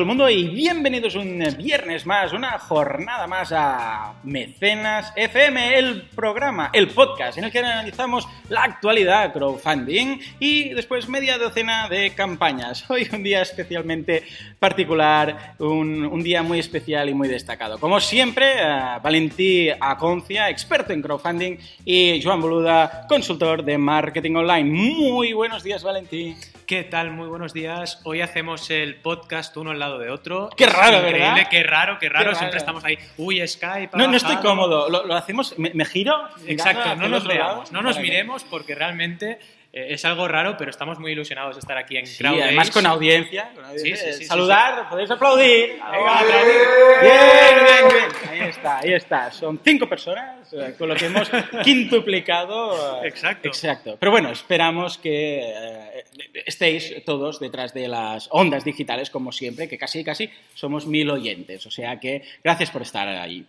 [0.00, 6.02] todo el mundo y bienvenidos un viernes más, una jornada más a Mecenas FM, el
[6.14, 12.14] programa, el podcast en el que analizamos la actualidad crowdfunding y después media docena de
[12.14, 12.88] campañas.
[12.88, 14.22] Hoy un día especialmente
[14.58, 17.78] particular, un, un día muy especial y muy destacado.
[17.78, 24.64] Como siempre, uh, Valentí Aconcia, experto en crowdfunding, y Joan Boluda, consultor de marketing online.
[24.64, 26.34] Muy buenos días, Valentí.
[26.70, 27.10] ¿Qué tal?
[27.10, 28.00] Muy buenos días.
[28.04, 30.50] Hoy hacemos el podcast uno al lado de otro.
[30.56, 31.48] Qué raro, Increíble, ¿verdad?
[31.50, 32.30] Qué raro, qué raro.
[32.30, 32.78] Qué Siempre raro.
[32.78, 32.96] estamos ahí.
[33.16, 33.98] Uy, Skype.
[33.98, 34.88] No, no estoy cómodo.
[34.88, 36.28] Lo, lo hacemos, me, me giro.
[36.46, 39.40] Exacto, no nos veamos, no nos miremos porque realmente
[39.72, 42.70] eh, es algo raro, pero estamos muy ilusionados de estar aquí en Sí, Crowd además
[42.70, 43.50] con audiencia.
[43.54, 43.96] con audiencia.
[44.06, 45.70] Sí, sí, sí, Saludar, podéis aplaudir.
[45.90, 46.54] Venga, aplaudir.
[47.02, 47.49] Bien,
[48.70, 49.30] está, ahí está.
[49.32, 51.30] Son cinco personas eh, con lo que hemos
[51.64, 53.02] quintuplicado.
[53.04, 53.48] eh, Exacto.
[53.48, 53.96] Exacto.
[53.98, 56.04] Pero bueno, esperamos que eh,
[56.46, 61.66] estéis todos detrás de las ondas digitales, como siempre, que casi, casi somos mil oyentes.
[61.66, 63.44] O sea que gracias por estar ahí.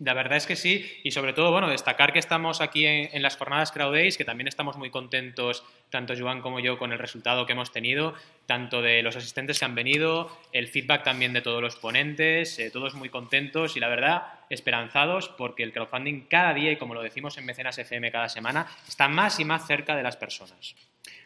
[0.00, 3.36] La verdad es que sí, y sobre todo, bueno, destacar que estamos aquí en, las
[3.36, 7.44] jornadas Crowd Days, que también estamos muy contentos, tanto Joan como yo, con el resultado
[7.44, 8.14] que hemos tenido,
[8.46, 12.70] tanto de los asistentes que han venido, el feedback también de todos los ponentes, eh,
[12.70, 17.02] todos muy contentos y la verdad, esperanzados, porque el crowdfunding cada día, y como lo
[17.02, 20.74] decimos en Mecenas FM cada semana, está más y más cerca de las personas.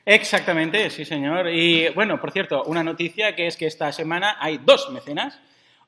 [0.04, 1.48] Exactamente, sí, señor.
[1.48, 5.38] Y bueno, por cierto, una noticia que es que esta semana hay dos mecenas.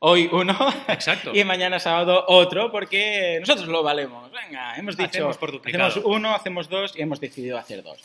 [0.08, 1.32] Hoy uno Exacto.
[1.34, 4.30] y mañana sábado otro, porque nosotros lo valemos.
[4.30, 5.08] Venga, hemos dicho.
[5.08, 5.86] Hacemos por duplicado.
[5.86, 7.98] hacemos uno, hacemos dos y hemos decidido hacer dos.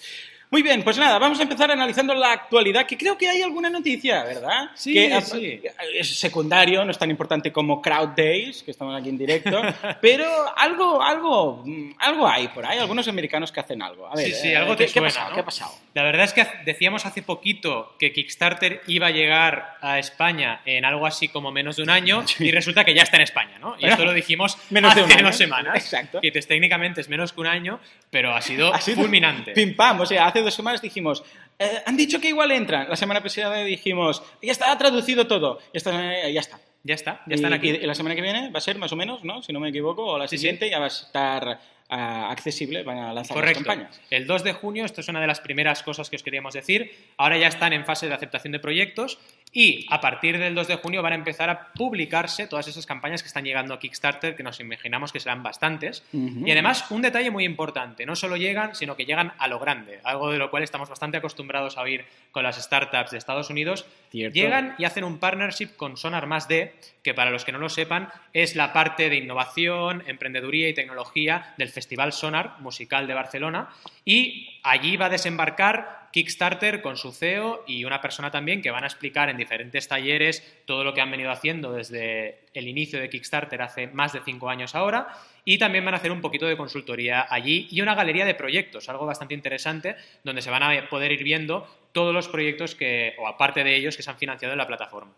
[0.51, 3.69] Muy bien, pues nada, vamos a empezar analizando la actualidad, que creo que hay alguna
[3.69, 4.69] noticia, ¿verdad?
[4.75, 5.61] Sí, que ah, sí.
[5.93, 9.61] es secundario, no es tan importante como Crowd Days, que estamos aquí en directo,
[10.01, 14.07] pero algo, algo, mm, algo hay por ahí, algunos americanos que hacen algo.
[14.07, 15.29] A ver, Sí, sí, eh, algo ¿qué, te qué ha suena, pasado?
[15.29, 15.35] ¿no?
[15.35, 15.71] ¿Qué ha pasado?
[15.93, 20.83] La verdad es que decíamos hace poquito que Kickstarter iba a llegar a España en
[20.83, 23.77] algo así como menos de un año y resulta que ya está en España, ¿no?
[23.79, 25.31] Y esto lo dijimos menos de hace un año.
[25.31, 25.75] semanas.
[25.77, 26.19] Exacto.
[26.21, 27.79] Y entonces técnicamente es menos que un año,
[28.09, 29.53] pero ha sido, Ha sido fulminante.
[29.53, 31.23] Pim pam, o sea, hace dos semanas dijimos,
[31.59, 32.89] eh, han dicho que igual entran.
[32.89, 35.59] La semana pasada dijimos, ya está traducido todo.
[35.73, 35.91] Ya está.
[36.29, 36.59] Ya está.
[36.83, 37.69] Ya está, ya están Y- aquí.
[37.69, 39.43] Y, la semana que viene va a ser más o menos, ¿no?
[39.43, 40.41] Si no me equivoco, o la Sí, sí.
[40.41, 41.59] siguiente ya va a estar
[41.91, 43.59] accesible, van a lanzar Correcto.
[43.59, 44.01] las campañas.
[44.09, 46.95] El 2 de junio, esto es una de las primeras cosas que os queríamos decir.
[47.17, 49.19] Ahora ya están en fase de aceptación de proyectos
[49.51, 53.21] y a partir del 2 de junio van a empezar a publicarse todas esas campañas
[53.21, 56.03] que están llegando a Kickstarter, que nos imaginamos que serán bastantes.
[56.13, 56.47] Ujú.
[56.47, 59.99] Y además, un detalle muy importante, no solo llegan, sino que llegan a lo grande,
[60.05, 63.85] algo de lo cual estamos bastante acostumbrados a oír con las startups de Estados Unidos.
[64.09, 64.33] Cierto.
[64.33, 67.69] Llegan y hacen un partnership con Sonar Más D, que para los que no lo
[67.69, 71.80] sepan, es la parte de innovación, emprendeduría y tecnología del Festival
[72.11, 73.69] Sonar Musical de Barcelona.
[74.05, 78.83] Y allí va a desembarcar Kickstarter con su CEO y una persona también que van
[78.83, 83.09] a explicar en diferentes talleres todo lo que han venido haciendo desde el inicio de
[83.09, 85.07] Kickstarter hace más de cinco años ahora.
[85.45, 88.89] Y también van a hacer un poquito de consultoría allí y una galería de proyectos,
[88.89, 93.27] algo bastante interesante, donde se van a poder ir viendo todos los proyectos que, o
[93.27, 95.13] aparte de ellos, que se han financiado en la plataforma.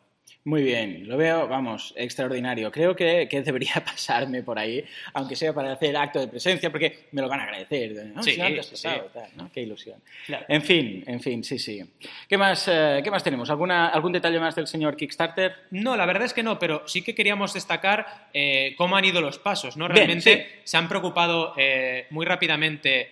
[0.46, 2.70] Muy bien, lo veo, vamos, extraordinario.
[2.70, 4.84] Creo que, que debería pasarme por ahí,
[5.14, 7.94] aunque sea para hacer acto de presencia, porque me lo van a agradecer.
[8.14, 8.22] ¿no?
[8.22, 9.10] Sí, Si no sí, pasado, sí.
[9.14, 9.50] tal, ¿no?
[9.54, 10.02] Qué ilusión.
[10.26, 10.46] Claro.
[10.50, 11.82] En fin, en fin, sí, sí.
[12.28, 13.50] ¿Qué más, eh, ¿qué más tenemos?
[13.50, 15.56] ¿Alguna, ¿Algún detalle más del señor Kickstarter?
[15.72, 19.22] No, la verdad es que no, pero sí que queríamos destacar eh, cómo han ido
[19.22, 19.88] los pasos, ¿no?
[19.88, 23.10] Realmente se han preocupado eh, muy rápidamente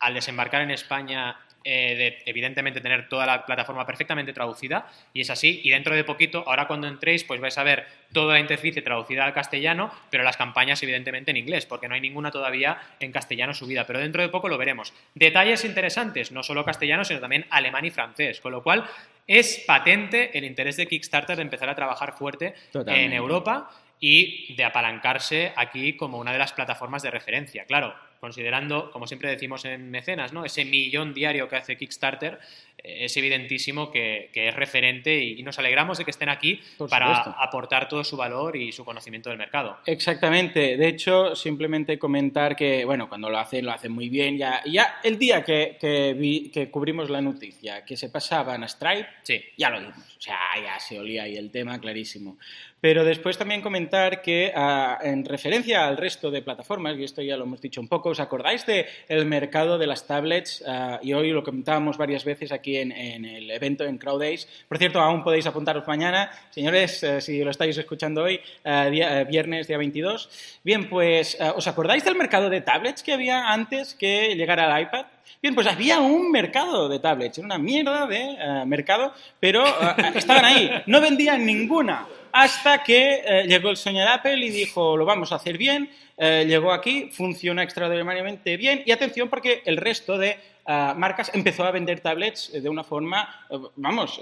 [0.00, 5.30] al desembarcar en España eh, de, evidentemente, tener toda la plataforma perfectamente traducida, y es
[5.30, 8.82] así, y dentro de poquito, ahora cuando entréis, pues vais a ver toda la interfaz
[8.84, 13.12] traducida al castellano, pero las campañas, evidentemente, en inglés, porque no hay ninguna todavía en
[13.12, 14.92] castellano subida, pero dentro de poco lo veremos.
[15.14, 18.84] Detalles interesantes, no solo castellano, sino también alemán y francés, con lo cual
[19.26, 23.04] es patente el interés de Kickstarter de empezar a trabajar fuerte Totalmente.
[23.04, 23.70] en Europa
[24.00, 27.64] y de apalancarse aquí como una de las plataformas de referencia.
[27.66, 30.44] Claro, considerando, como siempre decimos en Mecenas, ¿no?
[30.44, 32.38] ese millón diario que hace Kickstarter,
[32.78, 36.60] eh, es evidentísimo que, que es referente y, y nos alegramos de que estén aquí
[36.78, 37.34] Por para supuesto.
[37.42, 39.76] aportar todo su valor y su conocimiento del mercado.
[39.86, 40.76] Exactamente.
[40.76, 44.38] De hecho, simplemente comentar que, bueno, cuando lo hacen, lo hacen muy bien.
[44.38, 48.68] Ya, ya el día que, que, vi- que cubrimos la noticia que se pasaban a
[48.68, 49.42] Stripe, Sí.
[49.56, 49.96] ya lo vimos.
[50.16, 52.38] O sea, ya se olía ahí el tema clarísimo.
[52.82, 57.36] Pero después también comentar que, ah, en referencia al resto de plataformas, y esto ya
[57.36, 60.64] lo hemos dicho un poco, ¿os acordáis del el mercado de las tablets?
[60.66, 64.48] Ah, y hoy lo comentábamos varias veces aquí en, el evento en Crowd Days.
[64.66, 66.28] Por cierto, aún podéis apuntaros mañana.
[66.50, 70.58] Señores, eh, si lo estáis escuchando hoy, eh, viernes, día 22.
[70.64, 75.06] Bien, pues, ¿os acordáis del mercado de tablets que había antes que llegara al iPad?
[75.42, 80.12] Bien, pues había un mercado de tablets, era una mierda de eh, mercado, pero eh,
[80.14, 85.04] estaban ahí, no vendían ninguna, hasta que eh, llegó el señor Apple y dijo, lo
[85.04, 90.38] vamos a hacer bien, llegó aquí, funciona extraordinariamente bien, y atención porque el resto de
[90.66, 93.44] marcas empezó a vender tablets de una forma,
[93.74, 94.20] vamos,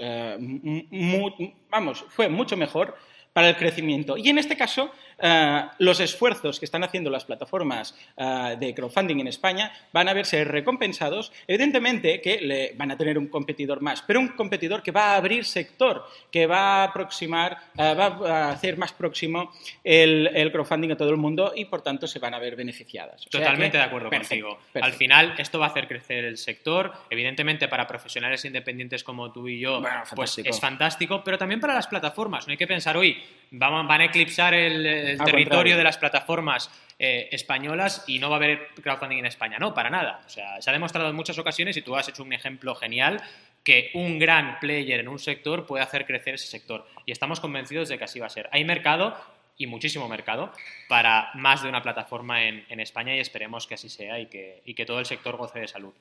[1.69, 2.97] vamos, fue mucho mejor
[3.33, 4.17] para el crecimiento.
[4.17, 9.19] Y en este caso, eh, los esfuerzos que están haciendo las plataformas eh, de crowdfunding
[9.19, 11.31] en España van a verse recompensados.
[11.47, 15.15] Evidentemente que le van a tener un competidor más, pero un competidor que va a
[15.17, 19.51] abrir sector, que va a aproximar, eh, va a hacer más próximo
[19.83, 23.25] el, crowdfunding a todo el mundo y por tanto se van a ver beneficiadas.
[23.25, 24.59] Totalmente de acuerdo contigo.
[24.81, 26.91] Al final esto va a hacer crecer el sector.
[27.09, 29.81] Evidentemente para profesionales independientes como tú y yo,
[30.15, 32.47] pues es fantástico, pero también para las plataformas.
[32.47, 33.21] No hay que pensar, hoy
[33.51, 38.35] van, van a eclipsar el el territorio de las plataformas eh, españolas y no va
[38.35, 39.57] a haber crowdfunding en España.
[39.59, 40.21] No, para nada.
[40.25, 43.21] O sea, se ha demostrado en muchas ocasiones y tú has hecho un ejemplo genial
[43.63, 46.87] que un gran player en un sector puede hacer crecer ese sector.
[47.05, 48.49] Y estamos convencidos de que así va a ser.
[48.51, 49.15] Hay mercado
[49.57, 50.51] y muchísimo mercado
[50.87, 54.73] para más de una plataforma en, España y esperemos que así sea y que, y
[54.73, 55.93] que todo el sector goce de salud.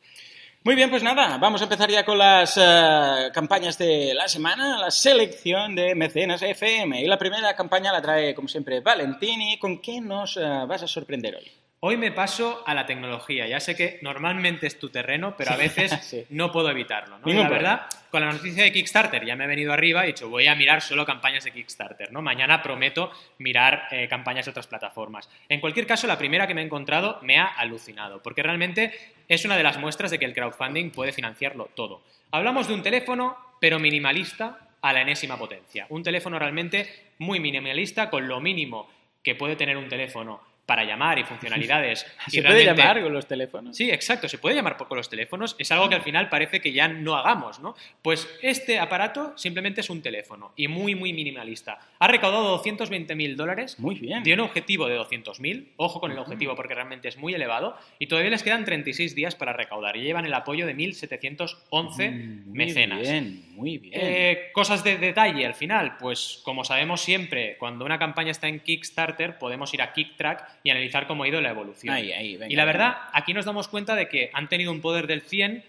[0.62, 4.77] Muy bien, pues nada, vamos a empezar ya con las eh, campañas de la semana,
[4.77, 7.01] la selección de Mecenas FM.
[7.01, 9.59] Y la primera campaña la trae, como siempre, Valentini.
[9.59, 11.51] ¿Con qué nos eh, vas a sorprender hoy?
[11.82, 13.49] Hoy me paso a la tecnología.
[13.49, 17.19] Ya sé que normalmente es tu terreno, pero a veces no puedo evitarlo.
[17.19, 17.32] ¿no?
[17.32, 20.29] la verdad, con la noticia de Kickstarter ya me he venido arriba y he dicho,
[20.29, 22.12] voy a mirar solo campañas de Kickstarter.
[22.12, 22.21] ¿no?
[22.21, 25.31] Mañana prometo mirar eh, campañas de otras plataformas.
[25.49, 28.93] En cualquier caso, la primera que me he encontrado me ha alucinado, porque realmente
[29.27, 32.03] es una de las muestras de que el crowdfunding puede financiarlo todo.
[32.31, 35.87] Hablamos de un teléfono, pero minimalista a la enésima potencia.
[35.88, 38.87] Un teléfono realmente muy minimalista, con lo mínimo
[39.23, 42.06] que puede tener un teléfono para llamar y funcionalidades.
[42.28, 43.76] ¿Se puede llamar con los teléfonos?
[43.76, 45.56] Sí, exacto, se puede llamar con los teléfonos.
[45.58, 47.75] Es algo que al final parece que ya no hagamos, ¿no?
[48.02, 51.81] Pues este aparato simplemente es un teléfono y muy, muy minimalista.
[51.99, 53.81] Ha recaudado 220.000 dólares.
[53.81, 54.22] Muy bien.
[54.22, 55.70] Tiene un objetivo de 200.000.
[55.75, 57.76] Ojo con el objetivo porque realmente es muy elevado.
[57.99, 59.96] Y todavía les quedan 36 días para recaudar.
[59.96, 62.99] Y llevan el apoyo de 1.711 mm, mecenas.
[62.99, 63.94] Muy bien, muy bien.
[64.00, 65.96] Eh, cosas de detalle al final.
[65.99, 70.71] Pues como sabemos siempre, cuando una campaña está en Kickstarter, podemos ir a KickTrack y
[70.71, 71.97] analizar cómo ha ido la evolución.
[71.99, 75.65] y la verdad, aquí nos damos cuenta de que han tenido un poder del 100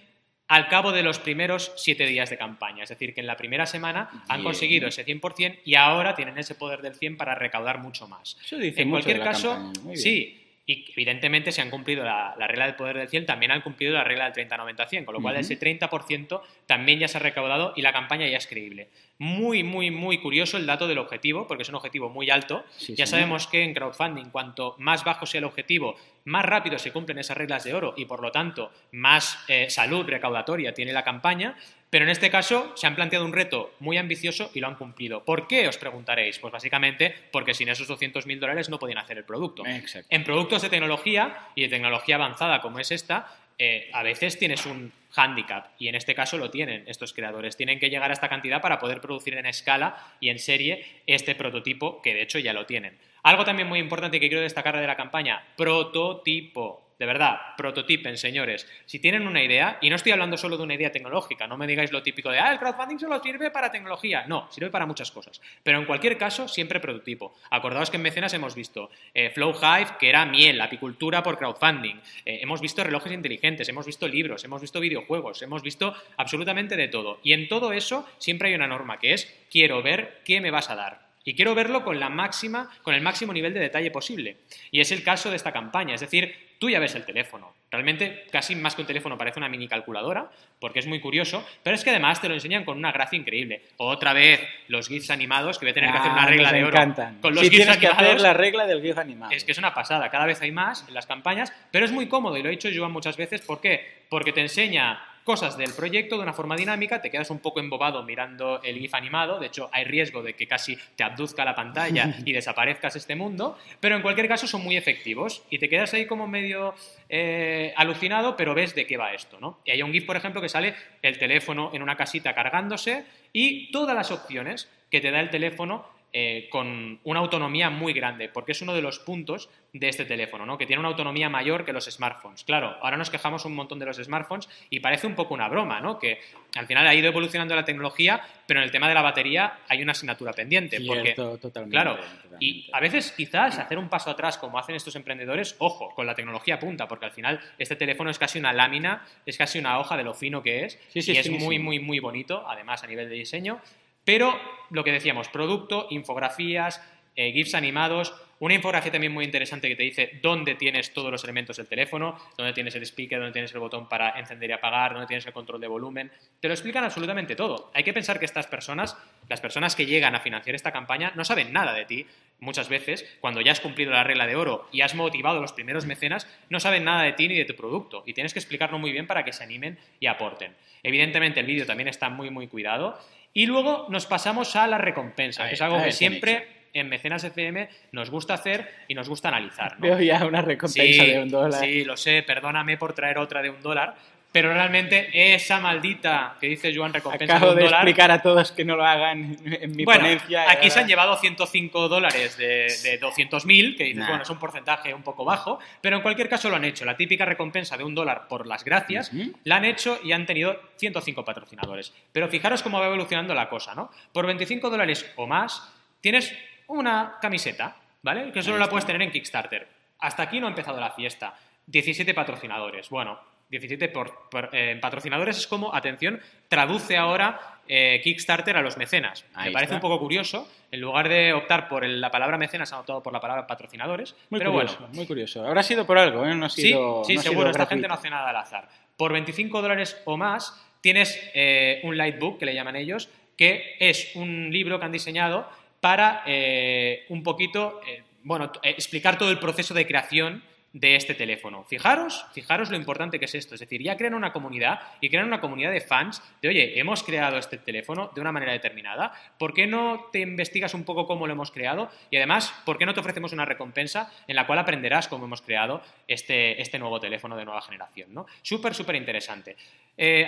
[0.52, 2.84] al cabo de los primeros siete días de campaña.
[2.84, 6.56] Es decir, que en la primera semana han conseguido ese 100% y ahora tienen ese
[6.56, 8.38] poder del 100 para recaudar mucho más.
[8.52, 13.25] en cualquier caso, sí, y evidentemente se han cumplido la, regla del poder del 100,
[13.25, 17.18] también han cumplido la regla del 30-90-100, con lo cual ese 30% también ya se
[17.18, 18.90] ha recaudado y la campaña ya es creíble.
[19.18, 22.63] Muy, muy, muy curioso el dato del objetivo, porque es un objetivo muy alto.
[22.90, 27.18] ya sabemos que en crowdfunding, cuanto más bajo sea el objetivo, más rápido se cumplen
[27.18, 31.56] esas reglas de oro y por lo tanto más eh, salud recaudatoria tiene la campaña.
[31.92, 35.26] Pero en este caso se han planteado un reto muy ambicioso y lo han cumplido.
[35.26, 35.68] ¿Por qué?
[35.68, 36.40] Os preguntaréis.
[36.40, 39.63] Pues básicamente porque sin esos 200.000 dólares no podían hacer el producto.
[40.10, 43.27] En productos de tecnología y de tecnología avanzada como es esta,
[43.60, 47.58] eh, a veces tienes un handicap y en este caso lo tienen estos creadores.
[47.58, 51.36] Tienen que llegar a esta cantidad para poder producir en escala y en serie este
[51.36, 52.98] prototipo que de hecho ya lo tienen.
[53.24, 56.81] Algo también muy importante que quiero destacar de la campaña, prototipo.
[57.01, 58.67] De verdad, prototipen, señores.
[58.86, 61.65] Si tienen una idea, y no estoy hablando solo de una idea tecnológica, no me
[61.65, 64.25] digáis lo típico de, ah, el crowdfunding solo sirve para tecnología.
[64.27, 65.41] No, sirve para muchas cosas.
[65.63, 67.34] Pero en cualquier caso, siempre prototipo.
[67.50, 71.96] Acordaos que en mecenas hemos visto eh, Flow Hive, que era miel, apicultura por crowdfunding.
[72.24, 76.88] Eh, hemos visto relojes inteligentes, hemos visto libros, hemos visto videojuegos, hemos visto absolutamente de
[76.88, 77.20] todo.
[77.24, 80.70] Y en todo eso siempre hay una norma que es, quiero ver qué me vas
[80.70, 81.10] a dar.
[81.24, 84.38] Y quiero verlo con la máxima, con el máximo nivel de detalle posible.
[84.70, 87.56] Y es el caso de esta campaña, es decir, tú ya ves el teléfono.
[87.72, 91.75] Realmente, casi más que un teléfono, parece una mini calculadora, porque es muy curioso, pero
[91.75, 93.63] es que además te lo enseñan con una gracia increíble.
[93.77, 96.63] Otra vez, los GIFs animados, que voy a tener que hacer una ah, regla de
[96.63, 96.77] oro.
[97.20, 99.32] Con los GIFs que hacer la regla del GIF animado.
[99.32, 102.08] Es que es una pasada, cada vez hay más en las campañas, pero es muy
[102.08, 104.03] cómodo, y lo he dicho Joan muchas veces, ¿por qué?
[104.08, 108.04] Porque te enseña cosas del proyecto de una forma dinámica, te quedas un poco embobado
[108.04, 112.16] mirando el GIF animado, de hecho hay riesgo de que casi te abduzca la pantalla
[112.25, 116.06] y desaparezcas este mundo, pero en cualquier caso son muy efectivos y te quedas ahí
[116.06, 116.74] como medio
[117.10, 119.60] eh, alucinado, pero ves de qué va esto, ¿no?
[119.66, 123.72] Y hay un GIF, por ejemplo, que sale el teléfono en una casita cargándose y
[123.72, 128.51] todas las opciones que te da el teléfono eh, con una autonomía muy grande, porque
[128.51, 130.58] es uno de los puntos de este teléfono, ¿no?
[130.58, 132.44] que tiene una autonomía mayor que los smartphones.
[132.44, 135.80] Claro, ahora nos quejamos un montón de los smartphones y parece un poco una broma,
[135.80, 135.98] ¿no?
[135.98, 136.20] que
[136.56, 139.82] al final ha ido evolucionando la tecnología, pero en el tema de la batería hay
[139.82, 140.82] una asignatura pendiente.
[140.86, 141.98] porque, totalmente, claro,
[142.41, 146.13] y a veces quizás hacer un paso atrás como hacen estos emprendedores, ojo, con la
[146.13, 149.96] tecnología punta, porque al final este teléfono es casi una lámina, es casi una hoja
[149.96, 153.15] de lo fino que es, y es muy, muy, muy bonito, además a nivel de
[153.15, 153.62] diseño.
[154.05, 154.39] Pero
[154.70, 156.81] lo que decíamos, producto, infografías,
[157.15, 161.24] eh, GIFs animados, una infografía también muy interesante que te dice dónde tienes todos los
[161.24, 164.94] elementos del teléfono, dónde tienes el speaker, dónde tienes el botón para encender y apagar,
[164.94, 166.12] dónde tienes el control de volumen.
[166.39, 167.70] Te lo explican absolutamente todo.
[167.75, 168.98] Hay que pensar que estas personas,
[169.30, 172.08] las personas que llegan a financiar esta campaña, no saben nada de ti.
[172.39, 175.53] Muchas veces, cuando ya has cumplido la regla de oro y has motivado a los
[175.53, 178.01] primeros mecenas, no saben nada de ti ni de tu producto.
[178.08, 180.56] Y tienes que explicarlo muy bien para que se animen y aporten.
[180.82, 183.00] Evidentemente, el vídeo también está muy, muy cuidado.
[183.36, 187.70] Y luego nos pasamos a la recompensa, que es algo que siempre en Mecenas FM
[187.92, 189.75] nos gusta hacer y nos gusta analizar.
[189.80, 191.60] Veo ya una recompensa de un dólar.
[191.60, 193.96] Sí, lo sé, perdóname por traer otra de un dólar,
[194.32, 198.63] pero realmente esa maldita que dice Joan recompensa Acabo de, un explicar a todos que
[198.63, 200.50] no lo hagan en mi bueno, ponencia.
[200.50, 204.94] Aquí se han llevado 105 dólares de, de 200.000, que dices, bueno, es un porcentaje
[204.94, 206.86] un poco bajo, pero en cualquier caso lo han hecho.
[206.86, 209.12] La típica recompensa de un dólar por las gracias,
[209.44, 211.94] la han hecho y han tenido 105 patrocinadores.
[212.13, 213.92] Pero fijaros cómo va evolucionando la cosa, ¿no?
[214.13, 216.34] Por 25 dólares o más tienes
[216.72, 218.32] una camiseta, ¿vale?
[218.32, 219.68] Que solo la puedes tener en Kickstarter.
[220.00, 221.36] Hasta aquí no ha empezado la fiesta.
[221.68, 222.90] 17 patrocinadores.
[222.90, 229.25] Bueno, 17 por, eh, patrocinadores es como, atención, traduce ahora eh, Kickstarter a los mecenas.
[229.44, 230.48] Me parece un poco curioso.
[230.72, 234.16] En lugar de optar por la palabra mecenas, han optado por la palabra patrocinadores.
[234.30, 234.94] Muy pero curioso, bueno.
[234.94, 235.46] muy curioso.
[235.46, 236.34] Habrá sido por algo, ¿eh?
[236.34, 237.48] No ha sido, sí, sí no seguro.
[237.48, 238.70] sido Esta gente no hace nada al azar.
[238.96, 244.16] Por 25 dólares o más tienes eh, un Lightbook, que le llaman ellos, que es
[244.16, 245.48] un libro que han diseñado
[245.82, 251.16] para eh, un poquito, eh, bueno, eh, explicar todo el proceso de creación de este
[251.16, 251.66] teléfono.
[251.66, 253.56] Fijaros, fijaros lo importante que es esto.
[253.56, 257.04] Es decir, ya crean una comunidad y crean una comunidad de fans de, oye, hemos
[257.04, 259.12] creado este teléfono de una manera determinada.
[259.38, 261.90] ¿Por qué no te investigas un poco cómo lo hemos creado?
[262.10, 265.42] Y además, ¿por qué no te ofrecemos una recompensa en la cual aprenderás cómo hemos
[265.42, 268.14] creado este, este nuevo teléfono de nueva generación?
[268.14, 268.28] ¿no?
[268.42, 269.58] Súper, súper interesante.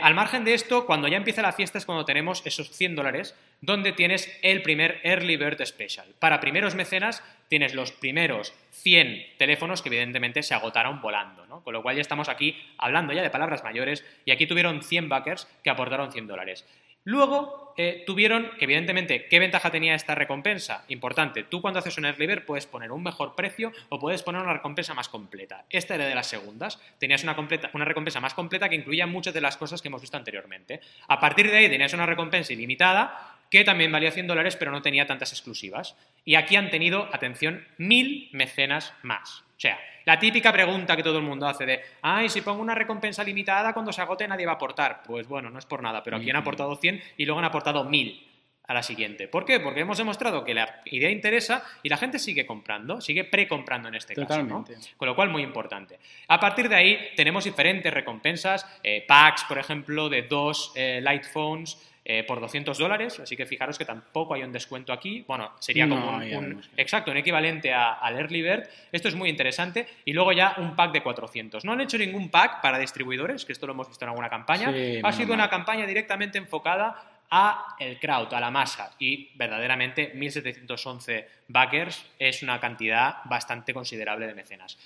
[0.02, 3.34] Al margen de esto, cuando ya empieza la fiesta es cuando tenemos esos 100 dólares
[3.64, 6.06] donde tienes el primer Early Bird Special.
[6.20, 11.64] Para primeros mecenas tienes los primeros 100 teléfonos que evidentemente se agotaron volando, ¿no?
[11.64, 15.08] Con lo cual ya estamos aquí hablando ya de palabras mayores y aquí tuvieron 100
[15.08, 16.66] backers que aportaron 100 dólares.
[17.06, 20.84] Luego eh, tuvieron, que evidentemente, ¿qué ventaja tenía esta recompensa?
[20.90, 24.42] Importante, tú cuando haces un early bird puedes poner un mejor precio o puedes poner
[24.42, 25.64] una recompensa más completa.
[25.70, 27.36] Esta era de las segundas, tenías una,
[27.74, 30.82] una recompensa más completa que incluía muchas de las cosas que hemos visto anteriormente.
[31.08, 34.82] A partir de ahí tenías una recompensa ilimitada que también valía 100 dólares pero no
[34.82, 35.96] tenía tantas exclusivas.
[36.26, 39.44] Y aquí han tenido, atención, mil mecenas más.
[39.56, 42.76] O sea, la típica pregunta que todo el mundo hace de, ay, si pongo una
[42.76, 45.04] recompensa limitada, cuando se agote nadie va a aportar.
[45.06, 47.84] Pues bueno, no es por nada, pero aquí han aportado 100 y luego han aportado
[47.86, 48.28] 1000
[48.66, 49.28] a la siguiente.
[49.28, 49.60] ¿Por qué?
[49.60, 53.96] Porque hemos demostrado que la idea interesa y la gente sigue comprando, sigue precomprando en
[53.96, 54.74] este Totalmente.
[54.74, 54.90] caso.
[54.90, 54.98] ¿no?
[54.98, 56.00] Con lo cual, muy importante.
[56.28, 61.26] A partir de ahí, tenemos diferentes recompensas, eh, packs, por ejemplo, de dos eh, light
[61.26, 61.78] phones.
[62.06, 65.24] Eh, por 200 dólares, así que fijaros que tampoco hay un descuento aquí.
[65.26, 68.68] Bueno, sería No, como un, exacto, un equivalente a- al Early Bird.
[68.92, 69.88] Esto es muy interesante.
[70.04, 71.64] Y luego ya un pack de 400.
[71.64, 74.74] No han hecho ningún pack para distribuidores, que esto lo hemos visto en alguna campaña.
[74.74, 78.92] Sí, ha sido una campaña directamente enfocada a el crowd, a la masa.
[79.00, 84.78] Y verdaderamente 1711 backers es una cantidad bastante considerable de mecenas.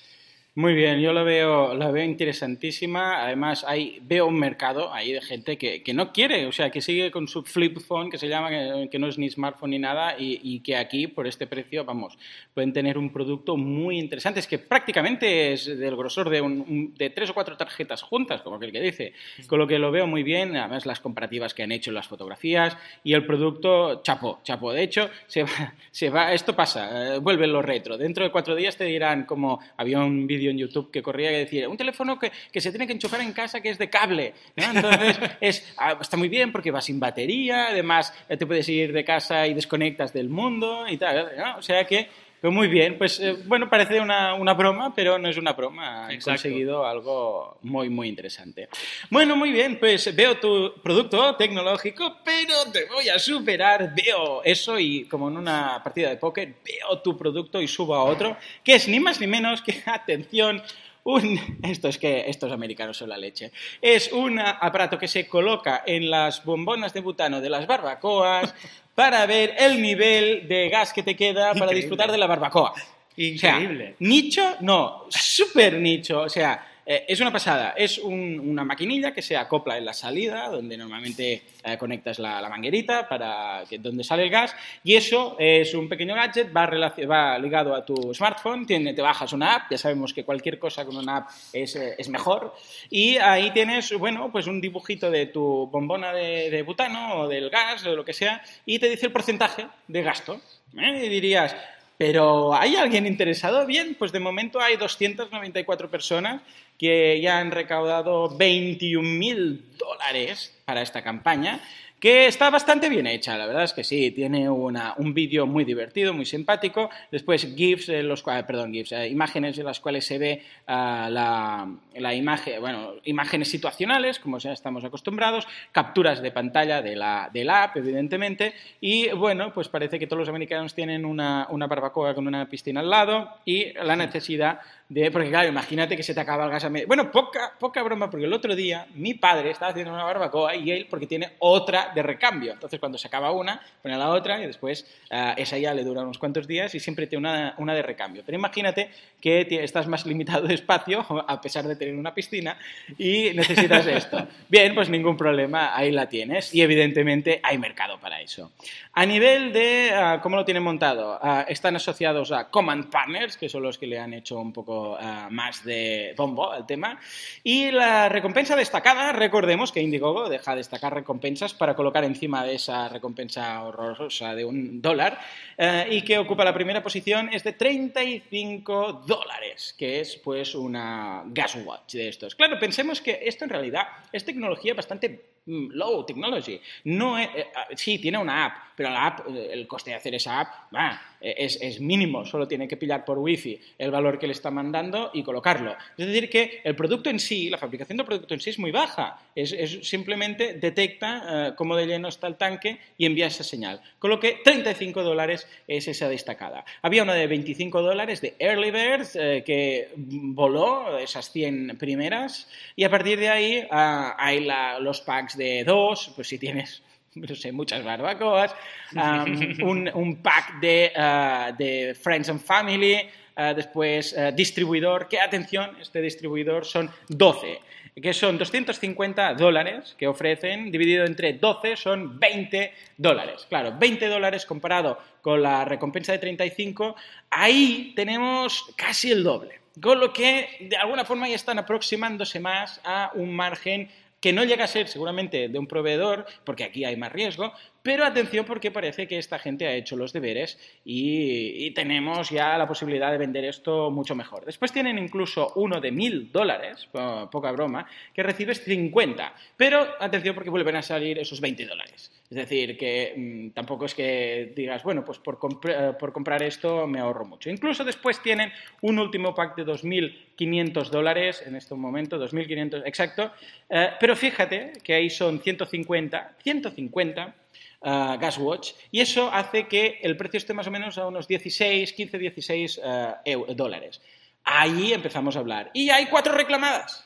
[0.58, 3.24] Muy bien, yo lo veo, la veo interesantísima.
[3.24, 6.82] Además, hay, veo un mercado ahí de gente que, que no quiere, o sea, que
[6.82, 8.50] sigue con su flip phone, que se llama,
[8.90, 12.18] que, no es ni smartphone ni nada, y, y que aquí, por este precio, vamos,
[12.56, 14.40] pueden tener un producto muy interesante.
[14.40, 18.42] Es que prácticamente es del grosor de, un- un- de tres o cuatro tarjetas juntas,
[18.42, 19.14] como aquel que dice.
[19.46, 22.76] Con lo que lo veo muy bien, además las comparativas que han hecho las fotografías
[23.04, 24.74] y el producto, chapo, chapo.
[24.74, 27.96] De hecho, se va, se va esto pasa, eh, vuelven los retro.
[27.96, 31.38] Dentro de cuatro días te dirán, como había un vídeo en YouTube que corría que
[31.38, 34.34] decía, un teléfono que, que se tiene que enchufar en casa que es de cable.
[34.56, 34.72] ¿no?
[34.72, 38.94] Entonces, es, ah, está muy bien porque va sin batería, además eh, te puedes ir
[38.94, 41.32] de casa y desconectas del mundo y tal.
[41.38, 41.58] ¿no?
[41.58, 45.28] O sea que, pero muy bien, pues eh, bueno, parece una, una broma, pero no
[45.28, 46.08] es una broma.
[46.12, 46.44] Exacto.
[46.44, 48.70] conseguido algo muy, muy interesante.
[49.10, 53.94] Bueno, muy bien, pues veo tu producto tecnológico, pero te voy a superar.
[53.96, 58.04] Veo eso y como en una partida de póker, veo tu producto y subo a
[58.04, 60.62] otro, que es ni más ni menos que, atención,
[61.04, 63.52] un, esto es que estos americanos son la leche,
[63.82, 68.54] es un aparato que se coloca en las bombonas de butano de las barbacoas
[68.98, 72.74] para ver el nivel de gas que te queda para disfrutar de la barbacoa.
[73.16, 73.94] Increíble.
[74.00, 76.22] nicho, no, súper nicho.
[76.22, 77.74] O sea, eh, es una pasada.
[77.76, 83.10] Es una maquinilla que se acopla en la salida, donde normalmente eh, conectas la, manguerita
[83.10, 84.56] para que, donde sale el gas.
[84.86, 89.34] Y eso es un pequeño gadget, va, va ligado a tu smartphone, tiene, te bajas
[89.34, 92.56] una app, ya sabemos que cualquier cosa con una app es, eh, es mejor.
[92.90, 97.86] Y ahí tienes, bueno, pues un dibujito de tu bombona de, butano o del gas
[97.86, 100.40] o lo que sea, y te dice el porcentaje de gasto.
[100.74, 101.54] Y dirías,
[101.98, 103.66] pero ¿hay alguien interesado?
[103.66, 106.42] Bien, pues de momento hay 294 personas
[106.78, 111.60] que ya han recaudado 21.000 dólares para esta campaña
[112.00, 115.66] que está bastante bien hecha, la verdad es que sí, tiene una, un vídeo muy
[115.66, 120.44] divertido, muy simpático, después GIFs, los, perdón, GIFs, eh, imágenes en las cuales se ve
[120.68, 126.96] ah, la, la, imagen, bueno, imágenes situacionales, como ya estamos acostumbrados, capturas de pantalla de
[126.96, 131.48] la, de la app, evidentemente, y bueno, pues parece que todos los americanos tienen una,
[131.50, 136.04] una barbacoa con una piscina al lado y la necesidad de, porque claro, imagínate que
[136.04, 136.88] se te acaba el gas a medio.
[136.88, 140.72] Bueno, poca, poca broma, porque el otro día mi padre estaba haciendo una barbacoa y
[140.72, 142.54] él, porque tiene otra de recambio.
[142.54, 146.02] Entonces, cuando se acaba una, pone la otra y después uh, esa ya le dura
[146.02, 148.24] unos cuantos días y siempre tiene una, una de recambio.
[148.26, 148.90] Pero imagínate
[149.22, 152.58] que estás más limitado de espacio, a pesar de tener una piscina,
[152.98, 154.28] y necesitas esto.
[154.50, 158.52] Bien, pues ningún problema, ahí la tienes y evidentemente hay mercado para eso.
[158.94, 163.50] A nivel de uh, cómo lo tienen montado, uh, están asociados a Command Partners, que
[163.50, 164.98] son los que le han hecho un poco
[165.30, 167.00] más de bombo al tema.
[167.44, 172.90] Y la recompensa destacada, recordemos que Indiegogo deja destacar recompensas para colocar encima de esa
[172.90, 175.18] recompensa horrorosa de un dólar
[175.58, 181.24] uh, y que ocupa la primera posición es de 35 dólares, que es pues una
[181.28, 182.36] gas watch de estos.
[182.36, 186.60] Claro, pensemos que esto en realidad es tecnología bastante low technology.
[186.86, 190.42] No es, eh, sí, tiene una app, pero la app, el coste de hacer esa
[190.42, 194.34] app, va, es, es, mínimo, solo tiene que pillar por wifi el valor que le
[194.34, 195.76] está mandando y colocarlo.
[195.98, 198.72] Es decir, que el producto en sí, la fabricación del producto en sí es muy
[198.72, 203.44] baja, es, es simplemente detecta uh, cómo de lleno está el tanque y envía esa
[203.44, 203.82] señal.
[204.00, 206.66] Con lo que 35 dólares es esa destacada.
[206.82, 212.84] Había una de 25 dólares de Early Bird eh, que voló esas 100 primeras y
[212.84, 216.82] a partir de ahí uh, hay la, los packs de dos, pues si tienes
[217.16, 218.56] no sé, muchas barbacoas,
[218.96, 222.96] um, un, un, pack de, uh, de, Friends and Family,
[223.38, 227.60] uh, después uh, distribuidor, que atención, este distribuidor son 12,
[228.02, 233.48] que son 250 dólares que ofrecen, dividido entre 12 son 20 dólares.
[233.50, 236.96] Claro, 20 dólares comparado con la recompensa de 35,
[237.32, 239.60] ahí tenemos casi el doble.
[239.82, 244.44] Con lo que, de alguna forma, ya están aproximándose más a un margen que no
[244.44, 247.54] llega a ser seguramente de un proveedor, porque aquí hay más riesgo,
[247.84, 252.68] pero atención porque parece que esta gente ha hecho los deberes y, tenemos ya la
[252.68, 254.46] posibilidad de vender esto mucho mejor.
[254.46, 260.50] Después tienen incluso uno de mil dólares, poca broma, que recibes 50, pero atención porque
[260.50, 262.12] vuelven a salir esos 20 dólares.
[262.30, 267.00] Es decir, que mmm, tampoco es que digas, bueno, pues por, por, comprar esto me
[267.00, 267.50] ahorro mucho.
[267.50, 273.32] Incluso después tienen un último pack de 2.500 dólares, en este momento, 2.500 exacto,
[273.70, 277.36] eh, pero fíjate que ahí son 150, 150
[277.82, 281.94] uh, Gaswatch y eso hace que el precio esté más o menos a unos 16,
[281.94, 284.02] 15, 16 uh, dólares.
[284.44, 285.72] Ahí empezamos a hablar.
[285.74, 287.06] Y hay cuatro reclamadas.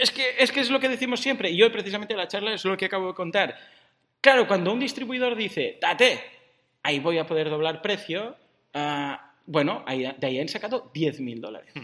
[0.00, 2.64] Es que, es que es lo que decimos siempre, y hoy precisamente la charla es
[2.64, 3.58] lo que acabo de contar.
[4.22, 6.20] Claro, cuando un distribuidor dice, date,
[6.84, 8.36] ahí voy a poder doblar precio,
[8.72, 11.74] uh, bueno, de ahí han sacado 10.000 dólares.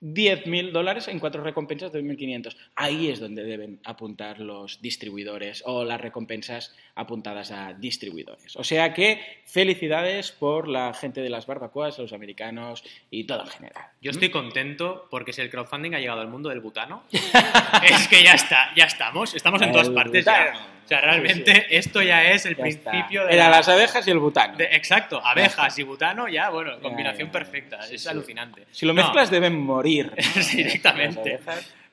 [0.00, 0.12] Hmm.
[0.14, 2.56] 10.000 dólares en cuatro recompensas de 2.500.
[2.76, 8.56] Ahí es donde deben apuntar los distribuidores o las recompensas apuntadas a distribuidores.
[8.56, 13.48] O sea que felicidades por la gente de las barbacoas, los americanos y todo en
[13.48, 13.84] general.
[14.00, 18.22] Yo estoy contento porque si el crowdfunding ha llegado al mundo del butano, es que
[18.22, 20.24] ya está, ya estamos, estamos en todas partes.
[20.24, 20.52] Ya.
[20.84, 21.76] O sea, realmente sí, sí.
[21.76, 23.26] esto ya es el ya principio está.
[23.26, 23.34] de.
[23.34, 23.58] Era la...
[23.58, 24.56] las abejas y el butano.
[24.56, 27.82] De, exacto, abejas y butano, ya, bueno, combinación ya, perfecta.
[27.82, 28.66] Sí, es alucinante.
[28.70, 29.34] Si lo mezclas, no.
[29.34, 29.87] deben morir.
[30.52, 31.40] directamente.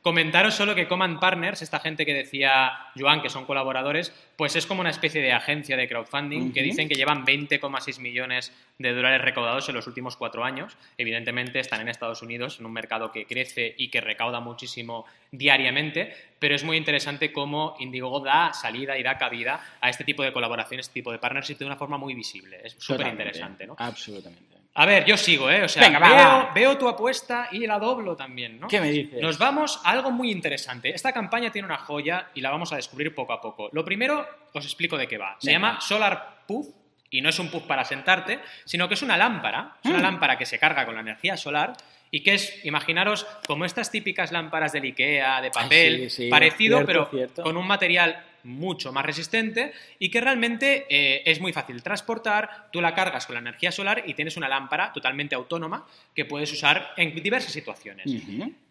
[0.05, 4.67] Comentaros solo que Command Partners, esta gente que decía Joan, que son colaboradores, pues es
[4.67, 6.53] como una especie de agencia de crowdfunding uh -huh.
[6.53, 10.77] que dicen que llevan 20,6 millones de dólares recaudados en los últimos cuatro años.
[10.99, 16.13] Evidentemente están en Estados Unidos, en un mercado que crece y que recauda muchísimo diariamente,
[16.37, 20.31] pero es muy interesante cómo Indiegogo da salida y da cabida a este tipo de
[20.31, 22.61] colaboraciones, este tipo de partnership de una forma muy visible.
[22.63, 23.75] Es súper interesante, ¿no?
[23.79, 24.64] Absolutamente.
[24.77, 25.63] A ver, yo sigo, ¿eh?
[25.63, 26.51] O sea, Venga, veo, va.
[26.53, 28.67] veo tu apuesta y la doblo también, ¿no?
[28.67, 29.21] ¿Qué me dices?
[29.21, 30.89] Nos vamos a algo muy interesante.
[30.93, 33.69] Esta campaña tiene una joya y la vamos a descubrir poco a poco.
[33.71, 35.37] Lo primero, os explico de qué va.
[35.39, 35.59] Se Venga.
[35.69, 36.67] llama Solar Puff
[37.09, 39.77] y no es un puff para sentarte, sino que es una lámpara.
[39.81, 40.03] Es una Mm.
[40.03, 41.71] lámpara que se carga con la energía solar
[42.11, 46.77] y que es, imaginaros, como estas típicas lámparas del IKEA, de papel, sí, sí, parecido,
[46.79, 47.43] cierto, pero cierto.
[47.43, 52.79] con un material mucho más resistente y que realmente eh, es muy fácil transportar, tú
[52.81, 56.93] la cargas con la energía solar y tienes una lámpara totalmente autónoma que puedes usar
[56.95, 58.05] en diversas situaciones.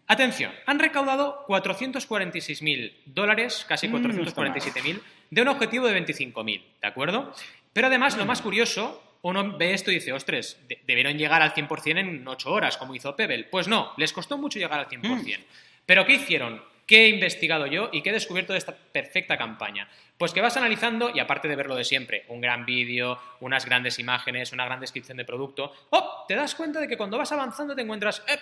[0.07, 6.63] Atención, han recaudado 446.000 dólares, casi Mm, no está 447.000, de un objetivo de 25.000,
[6.81, 7.33] ¿de acuerdo?
[7.73, 11.53] Pero además, lo más curioso, uno ve esto y dice, ostres, de- debieron llegar al
[11.53, 13.45] 100% en 8 horas, como hizo Pebble.
[13.45, 15.39] Pues no, les costó mucho llegar al 100%.
[15.85, 16.61] ¿Pero qué hicieron?
[16.85, 19.87] ¿Qué he investigado yo y qué he descubierto de esta perfecta campaña?
[20.17, 23.97] Pues que vas analizando, y aparte de verlo de siempre, un gran vídeo, unas grandes
[23.99, 26.25] imágenes, una gran descripción de producto, ¡oh!
[26.27, 28.39] te das cuenta de que cuando vas avanzando te encuentras, ¡ep!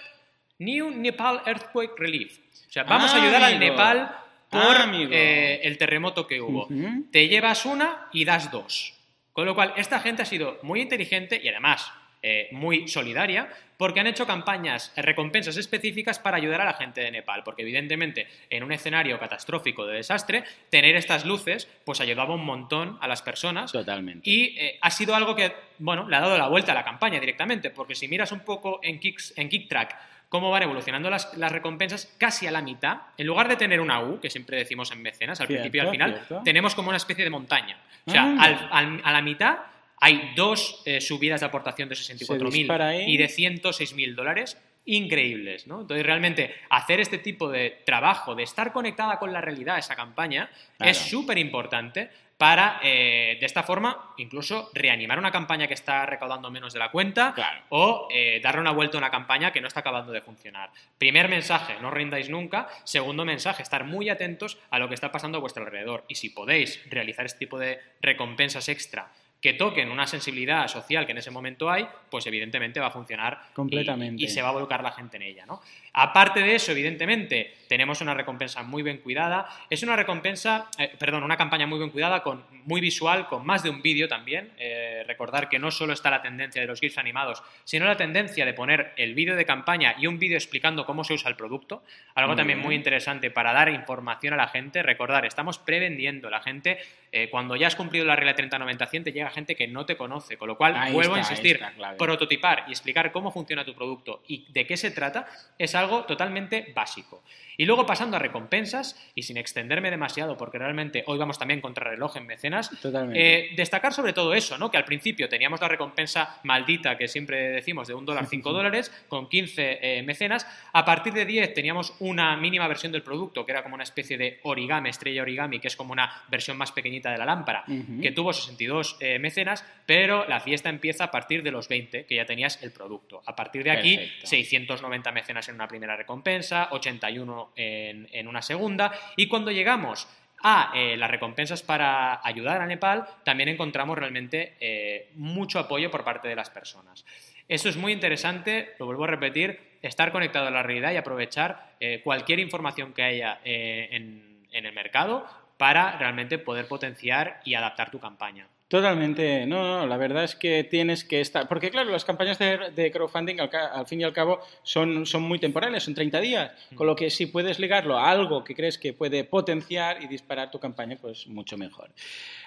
[0.60, 2.38] New Nepal Earthquake Relief.
[2.68, 3.60] O sea, vamos Ah, a ayudar al.
[3.60, 4.16] Nepal
[4.50, 6.68] por Ah, eh, el terremoto que hubo.
[7.12, 8.94] Te llevas una y das dos.
[9.32, 11.92] Con lo cual, esta gente ha sido muy inteligente y además
[12.24, 17.02] eh, muy solidaria porque han hecho campañas, eh, recompensas específicas para ayudar a la gente
[17.02, 17.44] de Nepal.
[17.44, 22.98] Porque evidentemente, en un escenario catastrófico de desastre, tener estas luces pues ayudaba un montón
[23.02, 23.72] a las personas.
[23.74, 24.30] Totalmente.
[24.30, 27.20] Y eh, ha sido algo que, bueno, le ha dado la vuelta a la campaña
[27.20, 29.96] directamente, porque si miras un poco en, Kicks, en KickTrack
[30.30, 34.00] cómo van evolucionando las, las recompensas, casi a la mitad, en lugar de tener una
[34.02, 36.42] U, que siempre decimos en mecenas, al Cierto, principio y al final, cierto.
[36.44, 37.78] tenemos como una especie de montaña.
[38.06, 38.44] O sea, Ah.
[38.44, 39.58] al- al- a la mitad
[40.06, 43.06] hay dos eh, subidas de aportación de Se 64.000 dispara ahí.
[43.10, 45.80] y de 106.000 dólares increíbles, ¿no?
[45.80, 50.50] Entonces, realmente, hacer este tipo de trabajo, de estar conectada con la realidad esa campaña,
[50.78, 50.92] Claro.
[50.92, 56.52] es súper importante para, eh, de esta forma, incluso reanimar una campaña que está recaudando
[56.52, 57.62] menos de la cuenta Claro.
[57.70, 60.70] o eh, darle una vuelta a una campaña que no está acabando de funcionar.
[60.98, 62.68] Primer mensaje, no rindáis nunca.
[62.84, 66.04] Segundo mensaje, estar muy atentos a lo que está pasando a vuestro alrededor.
[66.10, 69.10] Y si podéis realizar este tipo de recompensas extra
[69.44, 73.42] que toquen una sensibilidad social que en ese momento hay, pues evidentemente va a funcionar
[73.52, 74.24] y- Completamente.
[74.24, 75.46] y, se va a volcar la gente en ella.
[75.46, 75.62] ¿no?
[75.92, 79.46] Aparte de eso, evidentemente, tenemos una recompensa muy bien cuidada.
[79.70, 83.64] Es una recompensa, eh, perdón, una campaña muy bien cuidada, con, muy visual, con más
[83.64, 84.52] de un vídeo también.
[84.58, 88.46] Eh, recordar que no solo está la tendencia de los GIFs animados, sino la tendencia
[88.46, 91.84] de poner el vídeo de campaña y un vídeo explicando cómo se usa el producto.
[92.16, 92.66] Algo Muy también bien.
[92.66, 94.82] muy interesante para dar información a la gente.
[94.84, 96.80] Recordar, estamos prevendiendo la gente.
[97.16, 100.38] eh, cuando ya has cumplido la regla 30-90-100, te llega gente que no te conoce.
[100.38, 101.60] Con lo cual, Ahí vuelvo a está, insistir,
[101.98, 106.72] prototipar y explicar cómo funciona tu producto y de qué se trata es algo totalmente
[106.76, 107.24] básico.
[107.58, 111.90] Y luego pasando a recompensas, y sin extenderme demasiado, porque realmente hoy vamos también contra
[111.90, 112.72] reloj en mecenas,
[113.14, 114.72] eh, destacar sobre todo eso, ¿no?
[114.72, 118.92] Que al principio teníamos la recompensa maldita que siempre decimos de un dólar 5 dólares
[119.08, 120.48] con 15 eh, mecenas.
[120.74, 124.18] A partir de 10 teníamos una mínima versión del producto que era como una especie
[124.18, 127.64] de origami, estrella origami, que es como una versión más pequeñita de la lámpara,
[128.02, 132.16] que tuvo 62 eh, mecenas, pero la fiesta empieza a partir de los 20, que
[132.16, 133.22] ya tenías el producto.
[133.26, 134.28] A partir de aquí, Perfecto.
[134.28, 140.08] 690 mecenas en una primera recompensa, 81 en, una segunda, y cuando llegamos
[140.42, 146.04] a eh, las recompensas para ayudar a Nepal, también encontramos realmente eh, mucho apoyo por
[146.04, 147.06] parte de las personas.
[147.48, 151.74] Esto es muy interesante, lo vuelvo a repetir, estar conectado a la realidad y aprovechar
[151.80, 155.26] eh, cualquier información que haya en el mercado
[155.58, 158.48] para realmente poder potenciar y adaptar tu campaña.
[158.74, 162.72] Totalmente, no, no, la verdad es que tienes que estar, porque claro, las campañas de,
[162.76, 166.20] de crowdfunding al, ca- al fin y al cabo son, son muy temporales, son 30
[166.20, 170.08] días, con lo que si puedes ligarlo a algo que crees que puede potenciar y
[170.08, 171.92] disparar tu campaña, pues mucho mejor.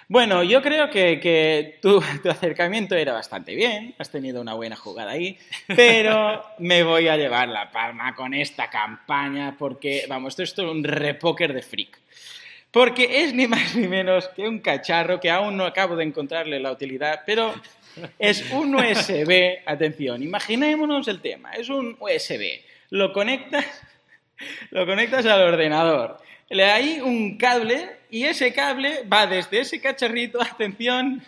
[0.09, 4.75] Bueno, yo creo que, que tu, tu acercamiento era bastante bien, has tenido una buena
[4.75, 5.37] jugada ahí,
[5.77, 10.83] pero me voy a llevar la palma con esta campaña porque, vamos, esto es un
[10.83, 12.01] repóker de freak.
[12.77, 16.59] Porque es ni más ni menos que un cacharro que aún no acabo de encontrarle
[16.59, 17.51] la utilidad, pero
[18.19, 22.61] es un USB, atención, imaginémonos el tema, es un USB,
[22.91, 23.65] lo conectas,
[24.69, 30.41] lo conectas al ordenador, le hay un cable y ese cable va desde ese cacharrito,
[30.41, 31.21] atención,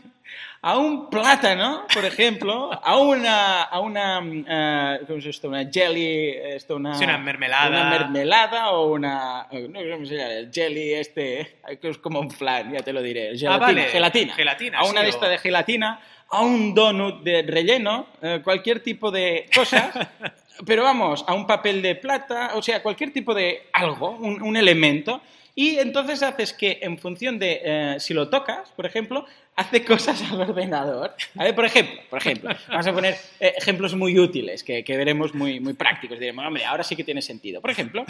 [0.61, 5.47] a un plátano, por ejemplo, a una, a una, eh, ¿cómo es esto?
[5.47, 7.69] Una jelly, esto, una, Sí, una mermelada.
[7.69, 12.19] una mermelada o una, no sé cómo se llama, el jelly este, que es como
[12.19, 15.11] un flan, ya te lo diré, gelatina, Ah, vale, gelatina, gelatina, a una sí, de
[15.11, 19.91] o- esta de gelatina, a un donut de relleno, eh, cualquier tipo de cosas,
[20.65, 25.21] pero vamos, a un papel de plata, o sea, cualquier tipo de algo, un, elemento,
[25.55, 30.21] y entonces haces que en función de eh, si lo tocas, por ejemplo, hace cosas
[30.31, 31.13] al ordenador.
[31.33, 31.53] ¿Vale?
[31.53, 35.59] Por ejemplo, por ejemplo, vamos a poner eh, ejemplos muy útiles que, que veremos muy,
[35.59, 36.19] muy prácticos.
[36.19, 37.61] Diremos, hombre, ahora sí que tiene sentido.
[37.61, 38.05] Por ejemplo,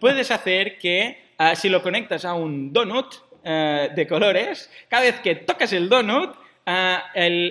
[0.00, 5.20] puedes hacer que ah, si lo conectas a un donut eh, de colores, cada vez
[5.20, 6.34] que tocas el donut,
[6.66, 7.04] ah,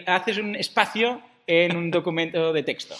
[0.05, 2.95] haces un espacio en un documento de texto.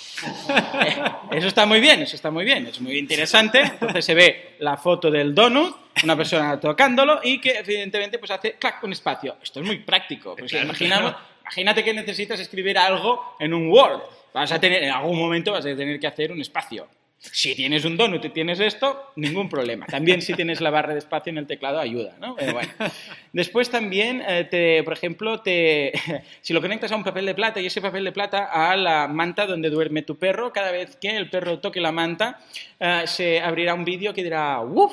[1.32, 3.60] Eso está muy bien, eso está muy bien, es muy interesante.
[3.62, 8.54] Entonces se ve la foto del donut, una persona tocándolo y que evidentemente pues hace
[8.54, 9.38] clac un espacio.
[9.42, 10.36] Esto es muy práctico.
[10.36, 11.28] Pues Claro, imaginamos, claro.
[11.42, 14.02] imagínate que necesitas escribir algo en un Word.
[14.34, 16.88] Vas a tener, en algún momento vas a tener que hacer un espacio.
[17.32, 19.86] Si tienes un donut y tienes esto, ningún problema.
[19.86, 22.36] También si tienes la barra de espacio en el teclado ayuda, ¿no?
[22.36, 22.70] Pero bueno.
[23.32, 25.94] Después también, eh, te, por ejemplo, te,
[26.42, 29.08] si lo conectas a un papel de plata y ese papel de plata a la
[29.08, 32.40] manta donde duerme tu perro, cada vez que el perro toque la manta,
[32.80, 34.92] eh, se abrirá un vídeo que dirá, ¡Uf!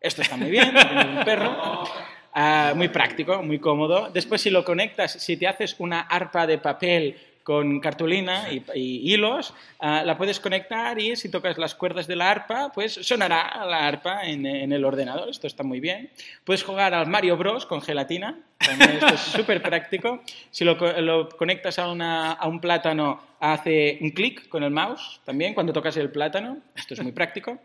[0.00, 1.84] Esto está muy bien, un perro.
[2.32, 4.10] Ah, muy práctico, muy cómodo.
[4.12, 9.14] Después, si lo conectas, si te haces una arpa de papel con cartulina y, y
[9.14, 13.64] hilos, ah, la puedes conectar y si tocas las cuerdas de la arpa, pues sonará
[13.64, 15.28] la arpa en, en el ordenador.
[15.28, 16.10] Esto está muy bien.
[16.42, 17.64] Puedes jugar al Mario Bros.
[17.64, 18.36] con gelatina.
[18.58, 20.22] También esto es súper práctico.
[20.50, 25.20] Si lo, lo conectas a, una- a un plátano, hace un clic con el mouse
[25.24, 26.58] también cuando tocas el plátano.
[26.74, 27.60] Esto es muy práctico.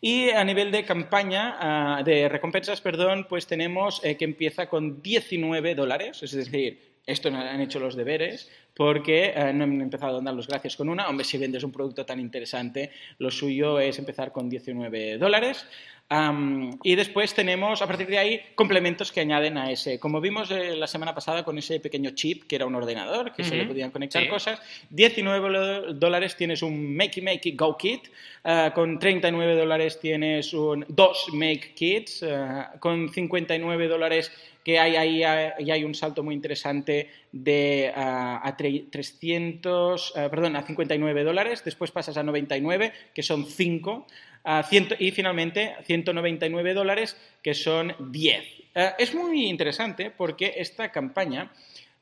[0.00, 5.74] Y a nivel de campaña, ah, de recompensas, perdón, pues tenemos que empieza con 19
[5.74, 10.34] dólares, es decir, esto han hecho los deberes porque eh, no han empezado a dar
[10.34, 11.08] los gracias con una.
[11.08, 15.66] Hombre, si vendes un producto tan interesante, lo suyo es empezar con 19 dólares.
[16.10, 19.98] Am, y después tenemos, a partir de ahí, complementos que añaden a ese.
[19.98, 23.42] Como vimos eh, la semana pasada con ese pequeño chip que era un ordenador, que
[23.42, 24.28] se le podían conectar Sí.
[24.28, 24.60] cosas,
[24.90, 28.02] 19 lo- dólares tienes un Makey Makey Go Kit,
[28.44, 34.30] eh, con 39 dólares tienes un dos Make Kits, eh, con 59 dólares
[34.62, 40.28] que hay ahí eh, y hay un salto muy interesante de a tre- 300, eh,
[40.30, 44.06] perdón, a 59 dólares, después pasas a 99, que son 5,
[44.44, 48.44] a 100 y finalmente 199 dólares, que son 10.
[48.76, 51.50] Eh, es muy interesante porque esta campaña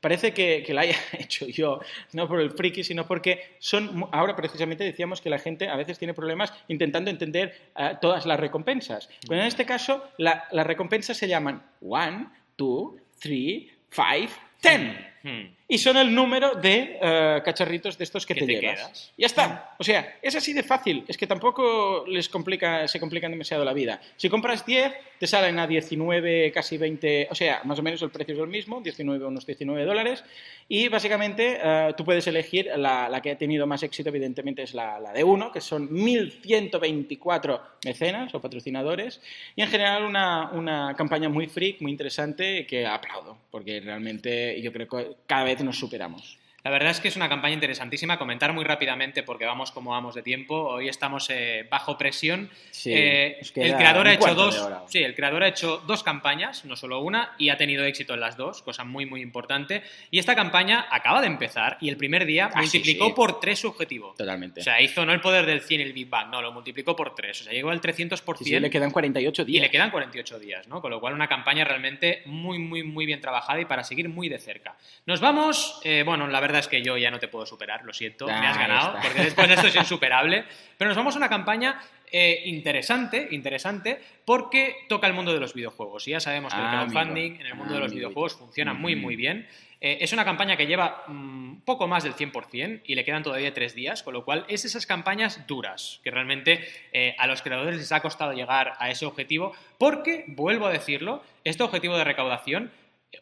[0.00, 1.80] parece que, que la haya hecho yo,
[2.12, 5.98] no por el friki, sino porque son, ahora precisamente decíamos que la gente a veces
[5.98, 9.08] tiene problemas intentando entender eh, todas las recompensas.
[9.26, 14.28] Pero en este caso, la- las recompensas se llaman 1, 2, 3, 5,
[14.62, 15.11] 10.
[15.22, 15.54] Hmm.
[15.68, 18.76] Y son el número de eh, cacharritos de estos que ¿Qué te, te llevas.
[18.76, 19.12] quedas?
[19.16, 19.74] Ya está.
[19.78, 21.04] O sea, es así de fácil.
[21.08, 24.00] Es que tampoco les complica, se complican demasiado la vida.
[24.16, 28.10] Si compras 10, te salen a 19, casi 20, o sea, más o menos el
[28.10, 30.24] precio es el mismo, 19, unos 19 dólares.
[30.68, 34.74] Y básicamente eh, tú puedes elegir la, la que ha tenido más éxito, evidentemente es
[34.74, 39.20] la, la de uno, que son 1.124 mecenas o patrocinadores.
[39.56, 44.72] Y en general una, una campaña muy freak, muy interesante, que aplaudo, porque realmente yo
[44.72, 46.41] creo que cada vez nos superamos.
[46.64, 48.18] La verdad es que es una campaña interesantísima.
[48.18, 50.54] Comentar muy rápidamente porque vamos como vamos de tiempo.
[50.68, 52.48] Hoy estamos eh, bajo presión.
[52.70, 54.68] Sí, Eh, el creador ha hecho dos.
[54.86, 58.20] Sí, el creador ha hecho dos campañas, no solo una, y ha tenido éxito en
[58.20, 59.82] las dos, cosa muy muy importante.
[60.12, 63.12] Y esta campaña acaba de empezar y el primer día Ah, sí, multiplicó sí.
[63.16, 64.14] por tres su objetivo.
[64.16, 64.60] Totalmente.
[64.60, 66.94] O sea, hizo no el poder del 100 y el Big Bang, no, lo multiplicó
[66.94, 67.40] por tres.
[67.40, 68.38] O sea, llegó al 300%.
[68.38, 69.62] Sí, sí, le quedan 48 Y días.
[69.62, 70.80] le quedan 48 días, ¿no?
[70.80, 74.28] Con lo cual una campaña realmente muy, muy, muy bien trabajada y para seguir muy
[74.28, 74.76] de cerca.
[75.06, 77.92] Nos vamos, eh, bueno, la verdad es que yo ya no te puedo superar, lo
[77.92, 79.02] siento, me has ganado, está.
[79.02, 80.44] porque después de esto es insuperable.
[80.78, 85.54] Pero nos vamos a una campaña eh, interesante, interesante, porque toca el mundo de los
[85.54, 86.06] videojuegos.
[86.08, 87.40] Y ya sabemos que el Ah, crowdfunding amigo.
[87.40, 87.98] en el mundo de los Amigo.
[88.08, 89.48] videojuegos funciona muy, muy bien.
[89.84, 93.52] Eh, es una campaña que lleva mm, poco más del 100% y le quedan todavía
[93.52, 97.76] tres días, con lo cual es esas campañas duras, que realmente eh, a los creadores
[97.78, 102.70] les ha costado llegar a ese objetivo, porque, vuelvo a decirlo, este objetivo de recaudación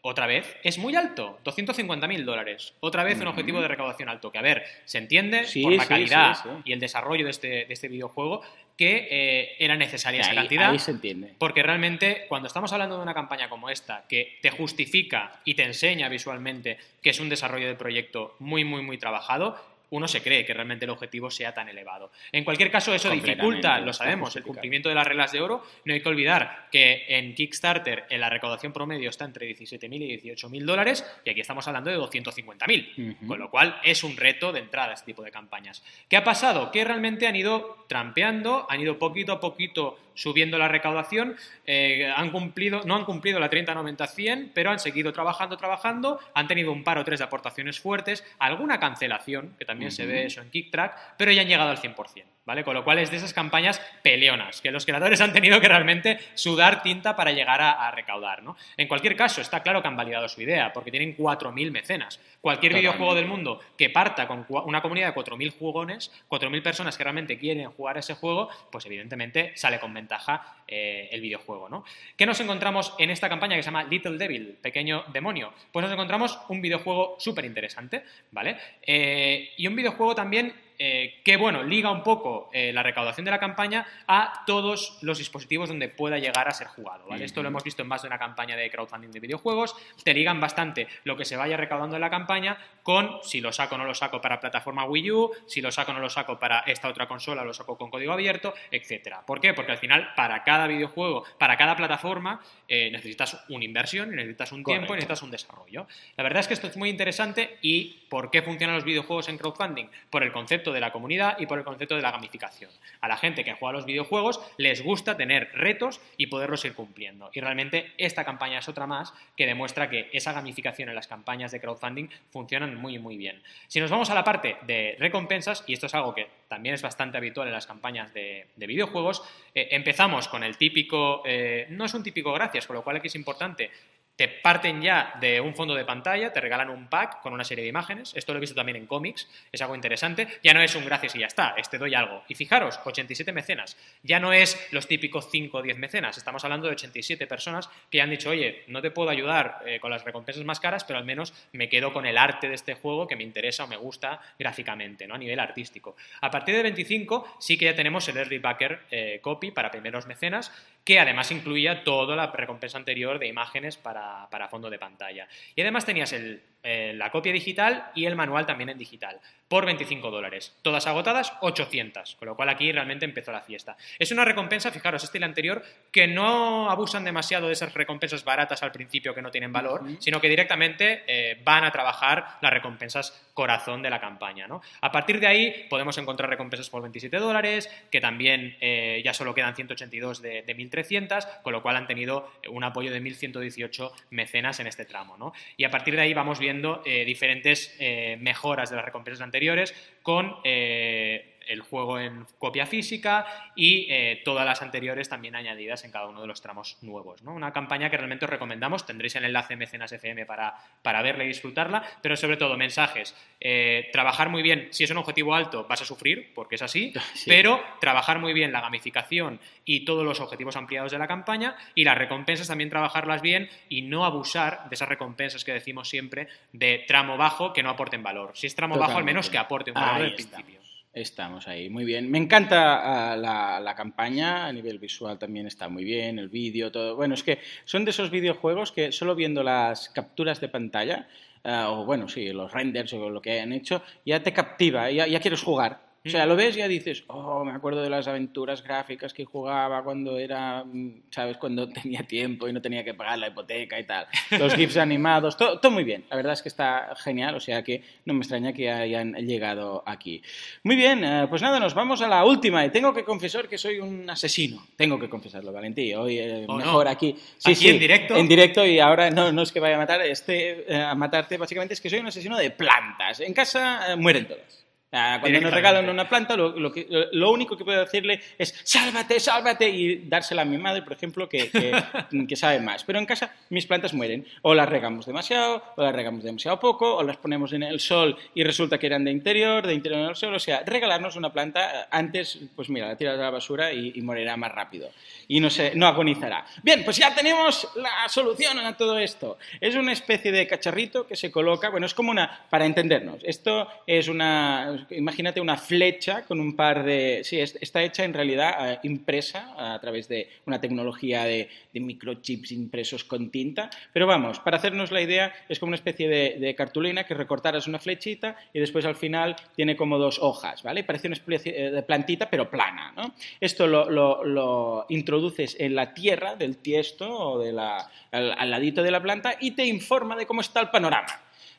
[0.01, 2.73] otra vez, es muy alto, 250.000 dólares.
[2.79, 5.83] Otra vez un objetivo de recaudación alto, que a ver, se entiende Sí, por la
[5.83, 6.49] sí, calidad sí.
[6.65, 8.41] y el desarrollo de este, de este videojuego
[8.77, 10.71] que eh, era necesaria esa Ahí, cantidad.
[10.71, 11.35] ahí se entiende.
[11.37, 15.63] Porque realmente, cuando estamos hablando de una campaña como esta, que te justifica y te
[15.63, 19.55] enseña visualmente que es un desarrollo de proyecto muy, muy, muy trabajado,
[19.91, 22.11] uno se cree que realmente el objetivo sea tan elevado.
[22.31, 25.63] En cualquier caso, eso dificulta, lo sabemos, el cumplimiento de las reglas de oro.
[25.85, 30.29] No hay que olvidar que en Kickstarter en la recaudación promedio está entre 17.000 y
[30.29, 33.15] 18.000 dólares y aquí estamos hablando de 250.000.
[33.15, 33.27] Ujú.
[33.27, 35.83] Con lo cual es un reto de entrada a este tipo de campañas.
[36.07, 36.71] ¿Qué ha pasado?
[36.71, 42.31] Que realmente han ido trampeando, han ido poquito a poquito subiendo la recaudación, eh, han
[42.31, 46.97] cumplido, no han cumplido la 30-90-100, pero han seguido trabajando, trabajando, han tenido un par
[46.97, 51.31] o tres de aportaciones fuertes, alguna cancelación, que también se ve eso en KickTrack, pero
[51.31, 52.23] ya han llegado al 100%.
[52.45, 52.63] ¿Vale?
[52.63, 56.19] Con lo cual es de esas campañas peleonas, que los creadores han tenido que realmente
[56.33, 58.41] sudar tinta para llegar a, a recaudar.
[58.41, 58.57] ¿no?
[58.77, 62.19] En cualquier caso, está claro que han validado su idea, porque tienen 4.000 mecenas.
[62.41, 62.79] Cualquier Totalmente.
[62.79, 67.37] videojuego del mundo que parta con una comunidad de 4.000 jugones, 4.000 personas que realmente
[67.37, 71.69] quieren jugar ese juego, pues evidentemente sale con ventaja eh, el videojuego.
[71.69, 71.85] ¿no?
[72.17, 75.53] ¿Qué nos encontramos en esta campaña que se llama Little Devil, pequeño demonio?
[75.71, 78.57] Pues nos encontramos un videojuego súper interesante, ¿vale?
[78.81, 83.29] Eh, y un videojuego también eh, que, bueno, liga un poco eh, la recaudación de
[83.29, 87.23] la campaña a todos los dispositivos donde pueda llegar a ser jugado, ¿vale?
[87.23, 90.39] Esto lo hemos visto en más de una campaña de crowdfunding de videojuegos, te ligan
[90.39, 93.85] bastante lo que se vaya recaudando en la campaña con si lo saco o no
[93.85, 96.87] lo saco para plataforma Wii U, si lo saco o no lo saco para esta
[96.87, 99.23] otra consola, lo saco con código abierto, etcétera.
[99.23, 99.53] ¿Por qué?
[99.53, 104.63] Porque al final, para cada videojuego, para cada plataforma, eh, necesitas una inversión, necesitas un
[104.63, 104.95] tiempo y Correcto.
[104.95, 105.87] necesitas un desarrollo.
[106.17, 109.37] La verdad es que esto es muy interesante y ¿por qué funcionan los videojuegos en
[109.37, 109.85] crowdfunding?
[110.09, 112.71] Por el concepto de la comunidad y por el concepto de la gamificación.
[113.01, 117.29] A la gente que juega los videojuegos les gusta tener retos y poderlos ir cumpliendo.
[117.33, 121.51] Y realmente esta campaña es otra más que demuestra que esa gamificación en las campañas
[121.51, 123.41] de crowdfunding funcionan muy muy bien.
[123.67, 126.81] Si nos vamos a la parte de recompensas, y esto es algo que también es
[126.81, 131.85] bastante habitual en las campañas de, de videojuegos, eh, empezamos con el típico, eh, no
[131.85, 133.71] es un típico gracias, con lo cual aquí es importante
[134.15, 137.63] te parten ya de un fondo de pantalla, te regalan un pack con una serie
[137.63, 138.13] de imágenes.
[138.15, 140.27] Esto lo he visto también en cómics, es algo interesante.
[140.43, 142.23] Ya no es un gracias y ya está, es te doy algo.
[142.27, 143.77] Y fijaros, 87 mecenas.
[144.03, 148.01] Ya no es los típicos 5 o 10 mecenas, estamos hablando de 87 personas que
[148.01, 151.05] han dicho, oye, no te puedo ayudar eh, con las recompensas más caras, pero al
[151.05, 154.21] menos me quedo con el arte de este juego que me interesa o me gusta
[154.37, 155.15] gráficamente, ¿no?
[155.15, 155.95] a nivel artístico.
[156.21, 160.05] A partir de 25 sí que ya tenemos el Early Backer eh, Copy para primeros
[160.05, 160.51] mecenas,
[160.83, 165.27] que además incluía toda la recompensa anterior de imágenes para, para fondo de pantalla.
[165.55, 169.65] Y además tenías el, eh, la copia digital y el manual también en digital, por
[169.65, 170.55] 25 dólares.
[170.61, 173.75] Todas agotadas, 800, con lo cual aquí realmente empezó la fiesta.
[173.97, 178.23] Es una recompensa, fijaros, este y la anterior, que no abusan demasiado de esas recompensas
[178.23, 182.53] baratas al principio que no tienen valor, sino que directamente eh, van a trabajar las
[182.53, 184.47] recompensas corazón de la campaña.
[184.47, 184.61] ¿no?
[184.81, 189.33] A partir de ahí podemos encontrar recompensas por 27 dólares, que también eh, ya solo
[189.33, 194.59] quedan 182 de, de 1300, con lo cual han tenido un apoyo de 1118 mecenas
[194.59, 195.17] en este tramo.
[195.17, 195.33] ¿no?
[195.57, 196.50] Y a partir de ahí vamos viendo
[196.85, 203.25] eh, diferentes eh, mejoras de las recompensas anteriores con eh, el juego en copia física
[203.55, 207.21] y eh, todas las anteriores también añadidas en cada uno de los tramos nuevos.
[207.23, 207.33] ¿no?
[207.33, 211.23] Una campaña que realmente os recomendamos, tendréis el enlace en Mecenas FM para, para verla
[211.23, 213.15] y disfrutarla, pero sobre todo mensajes.
[213.39, 216.93] Eh, trabajar muy bien, si es un objetivo alto vas a sufrir, porque es así,
[217.13, 217.25] Sí.
[217.29, 221.83] pero trabajar muy bien la gamificación y todos los objetivos ampliados de la campaña y
[221.83, 226.83] las recompensas también trabajarlas bien y no abusar de esas recompensas que decimos siempre de
[226.87, 228.31] tramo bajo que no aporten valor.
[228.33, 230.59] Si es tramo bajo, al menos que aporte un valor Ahí del principio.
[230.93, 232.11] Estamos ahí, muy bien.
[232.11, 236.97] Me encanta ah, la, campaña, a nivel visual también está muy bien, el vídeo, todo.
[236.97, 241.07] Bueno, es que son de esos videojuegos que solo viendo las capturas de pantalla,
[241.45, 245.07] ah, o bueno, sí, los renders o lo que hayan hecho, ya te captiva, ya,
[245.07, 245.90] ya quieres jugar.
[246.03, 249.23] O sea, lo ves y ya dices, oh, me acuerdo de las aventuras gráficas que
[249.23, 251.37] jugaba cuando era, mm, ¿sabes?
[251.37, 254.07] Cuando tenía tiempo y no tenía que pagar la hipoteca y tal.
[254.31, 256.05] Los GIFs animados, todo, todo muy bien.
[256.09, 259.83] La verdad es que está genial, o sea que no me extraña que hayan llegado
[259.85, 260.21] aquí.
[260.63, 262.65] Muy bien, eh, pues nada, nos vamos a la última.
[262.65, 264.65] Y tengo que confesar que soy un asesino.
[264.75, 265.95] Tengo que confesarlo, Valentín.
[265.97, 267.15] Hoy eh, mejor aquí.
[267.45, 268.15] ¿Aquí en directo?
[268.15, 271.37] En directo y ahora no, no es que vaya a matar, este, eh, a matarte,
[271.37, 273.19] básicamente es que soy un asesino de plantas.
[273.19, 274.61] En casa eh, mueren todas.
[274.91, 279.19] Cuando nos regalan una planta, lo, lo que- lo único que puedo decirle es sálvate,
[279.21, 281.71] sálvate y dársela a mi madre, por ejemplo, que, que,
[282.27, 282.83] que sabe más.
[282.83, 284.25] Pero en casa mis plantas mueren.
[284.41, 288.17] O las regamos demasiado, o las regamos demasiado poco, o las ponemos en el sol
[288.35, 290.35] y resulta que eran de interior, de interior en el sol.
[290.35, 293.93] O sea, regalarnos una planta eh, antes, pues mira, la tiras a la basura y,
[293.95, 294.89] y morirá más rápido.
[295.29, 296.45] Y no, se, no agonizará.
[296.63, 299.37] Bien, pues ya tenemos la solución a todo esto.
[299.61, 303.67] Es una especie de cacharrito que se coloca, bueno, es como una, para entendernos, esto
[303.87, 308.73] es una, imagínate una flecha con un par de, sí, es- está hecha en realidad
[308.73, 314.57] eh, impresa a través de una tecnología de, microchips impresos con tinta, pero vamos, para
[314.57, 318.85] hacernos la idea, es como una especie de, cartulina que recortaras una flechita y después
[318.85, 320.83] al final tiene como dos hojas, ¿vale?
[320.83, 323.13] Parece una especie eh, de plantita, pero plana, ¿no?
[323.39, 329.35] Esto lo, lo- introduces en la tierra del tiesto o al ladito de la planta
[329.39, 331.07] y te informa de cómo está el panorama.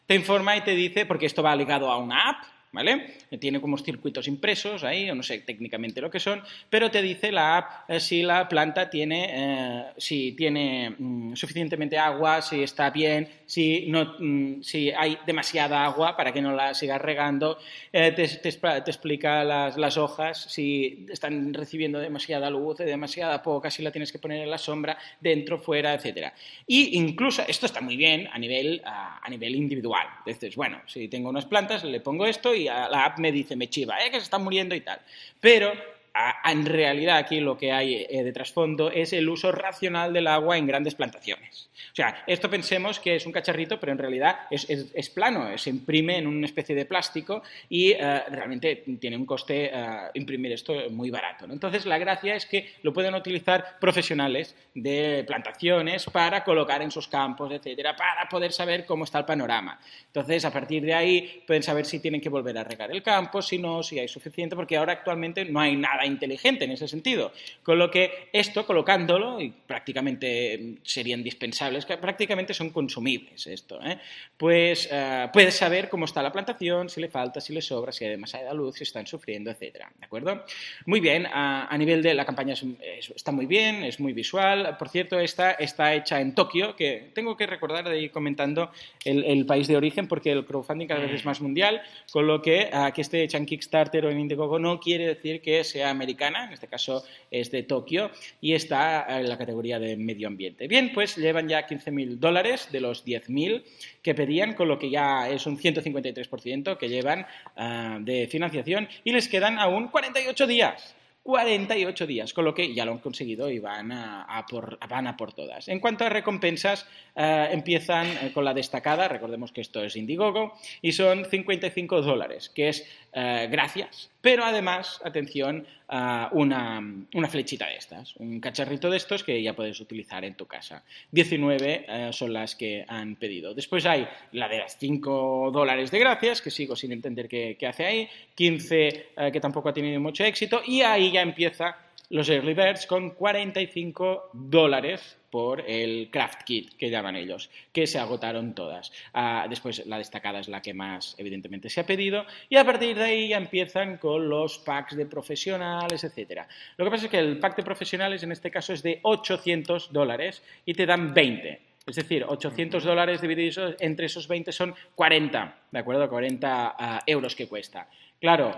[0.06, 3.06] Te informa y te dice, porque esto va ligado a una app, ¿vale?
[3.38, 7.30] Tiene como circuitos impresos ahí, o no sé técnicamente lo que son, pero te dice
[7.30, 12.90] la app eh, si la planta tiene, eh, si tiene mm, suficientemente agua, si está
[12.90, 17.58] bien, si, no, mm, si hay demasiada agua para que no la sigas regando,
[17.92, 23.70] eh, te, te te explica las, las hojas, si están recibiendo demasiada luz, demasiada poca,
[23.70, 26.32] si la tienes que poner en la sombra, dentro, fuera, etcétera.
[26.66, 30.06] Y incluso, esto está muy bien a nivel, a, a nivel individual.
[30.24, 33.56] Dices, bueno, si tengo unas plantas, le pongo esto y a la app me dice,
[33.56, 35.00] me chiva, eh, que se están muriendo y tal.
[35.40, 35.72] Pero
[36.14, 40.26] a- en realidad aquí lo que hay eh, de trasfondo es el uso racional del
[40.26, 41.68] agua en grandes plantaciones.
[41.92, 45.70] O sea, esto pensemos que es un cacharrito, pero en realidad es, es- plano, se
[45.70, 49.80] imprime en una especie de plástico y eh, realmente tiene un coste eh,
[50.14, 51.44] imprimir esto muy barato.
[51.44, 57.08] Entonces, la gracia es que lo pueden utilizar profesionales de plantaciones para colocar en sus
[57.08, 59.78] campos, etcétera, para poder saber cómo está el panorama.
[60.06, 63.42] Entonces, a partir de ahí pueden saber si tienen que volver a regar el campo,
[63.42, 67.32] si no, si hay suficiente, porque ahora actualmente no hay nada inteligente en ese sentido.
[67.62, 73.98] Con lo que esto, colocándolo, y prácticamente serían indispensables, prácticamente son consumibles esto, ¿eh?
[74.36, 78.04] pues eh, puedes saber cómo está la plantación, si le falta, si le sobra, si
[78.04, 79.90] hay demasiada luz, si están sufriendo, etcétera.
[79.98, 80.44] ¿De acuerdo?
[80.86, 84.12] Muy bien, a, a nivel de la campaña es- es- está muy bien, es muy
[84.12, 84.76] visual.
[84.78, 88.70] Por cierto, esta está hecha en Tokio, que tengo que recordar de ir comentando
[89.04, 92.40] el, el país de origen, porque el crowdfunding cada vez es más mundial, con lo
[92.42, 95.91] que ah, que esté hecha en Kickstarter o en Indiegogo no quiere decir que sea
[95.92, 100.66] americana, en este caso es de Tokio, y está en la categoría de medio ambiente.
[100.66, 103.62] Bien, pues llevan ya 15.000 dólares de los 10.000
[104.02, 107.26] que pedían, con lo que ya es un 153% que llevan
[107.56, 110.96] ah, de financiación y les quedan aún 48 días.
[111.22, 115.16] 48 días, con lo que ya lo han conseguido y van a, por, van a
[115.16, 115.68] por todas.
[115.68, 120.54] En cuanto a recompensas, eh, empiezan eh, con la destacada, recordemos que esto es Indiegogo,
[120.80, 126.80] y son 55 dólares, que es eh, gracias, pero además, atención, a una,
[127.12, 130.82] una flechita de estas, un cacharrito de estos que ya puedes utilizar en tu casa.
[131.10, 133.52] 19 eh, son las que han pedido.
[133.52, 137.84] Después hay la de las 5 dólares de gracias, que sigo sin entender qué, hace
[137.84, 141.76] ahí, 15 eh, que tampoco ha tenido mucho éxito, y ahí ya empieza
[142.10, 147.98] los Early Birds con 45 dólares por el craft kit que llaman ellos, que se
[147.98, 148.92] agotaron todas.
[149.14, 152.94] Ah, después la destacada es la que más evidentemente se ha pedido y a partir
[152.98, 156.46] de ahí ya empiezan con los packs de profesionales, etcétera.
[156.76, 159.90] Lo que pasa es que el pack de profesionales en este caso es de 800
[159.90, 161.60] dólares y te dan 20.
[161.86, 166.10] Es decir, 800 dólares divididos entre esos 20 son 40, ¿de acuerdo?
[166.10, 167.88] 40 ah, euros que cuesta.
[168.20, 168.52] Claro,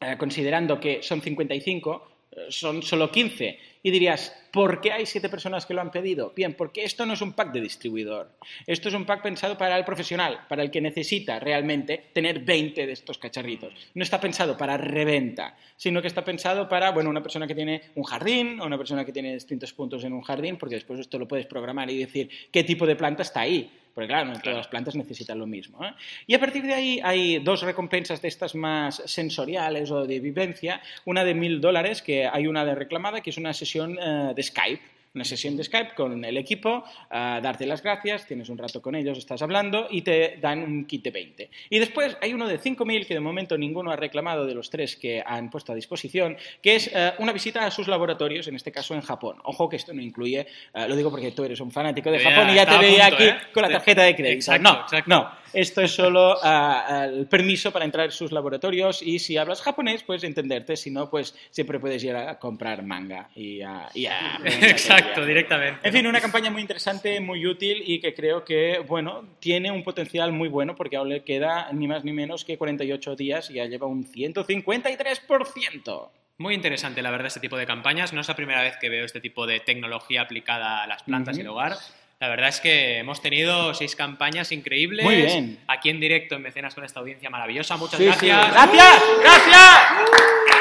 [0.00, 2.13] eh, considerando que son 55, eh,
[2.48, 3.58] son solo 15.
[3.82, 6.32] Y dirías, ¿por qué hay 7 personas que lo han pedido?
[6.34, 8.30] Bien, porque esto no es un pack de distribuidor.
[8.66, 12.86] Esto es un pack pensado para el profesional, para el que necesita realmente tener 20
[12.86, 13.74] de estos cacharritos.
[13.92, 17.82] No está pensado para reventa, sino que está pensado para, bueno, una persona que tiene
[17.94, 21.18] un jardín o una persona que tiene distintos puntos en un jardín, porque después esto
[21.18, 23.70] lo puedes programar y decir qué tipo de planta está ahí.
[23.94, 25.84] Porque claro, no todas las plantas necesitan lo mismo.
[25.84, 25.94] ¿eh?
[26.26, 30.82] Y a partir de ahí hay dos recompensas de estas más sensoriales o de vivencia.
[31.04, 34.42] Una de mil dólares, que hay una de reclamada, que es una sesión eh, de
[34.42, 34.93] Skype.
[35.14, 38.94] Una sesión de Skype con el equipo, a darte las gracias, tienes un rato con
[38.94, 41.50] ellos, estás hablando y te dan un kit de 20.
[41.70, 44.96] Y después hay uno de 5.000 que de momento ninguno ha reclamado de los tres
[44.96, 48.72] que han puesto a disposición, que es eh, una visita a sus laboratorios, en este
[48.72, 49.38] caso en Japón.
[49.44, 50.40] Ojo que esto no incluye,
[50.74, 53.14] eh, lo digo porque tú eres un fanático de Japón y ya te veía punto,
[53.14, 53.36] aquí ¿eh?
[53.52, 54.34] con la tarjeta de crédito.
[54.34, 55.10] Exacto, no, exacto.
[55.10, 55.43] no.
[55.54, 60.02] Esto es solo ah, el permiso para entrar en sus laboratorios y si hablas japonés,
[60.02, 63.88] puedes entenderte, si no, pues siempre puedes ir a comprar manga y a...
[63.88, 63.90] a-
[64.44, 65.80] Exacto, directamente.
[65.86, 69.82] En fin, una campaña muy interesante, muy útil y que creo que, bueno, tiene un
[69.82, 73.54] potencial muy bueno porque aún le queda ni más ni menos que 48 días y
[73.54, 76.08] ya lleva un 153%.
[76.36, 78.12] Muy interesante, la verdad, este tipo de campañas.
[78.12, 81.38] No es la primera vez que veo este tipo de tecnología aplicada a las plantas
[81.38, 81.56] y el Ujú.
[81.56, 81.74] hogar.
[82.24, 85.04] La verdad es que hemos tenido seis campañas increíbles.
[85.04, 85.58] Muy bien.
[85.68, 87.76] Aquí en directo en Mecenas con esta audiencia maravillosa.
[87.76, 88.26] Muchas Sí, sí.
[88.28, 89.02] gracias.
[89.20, 90.53] ¡Gracias!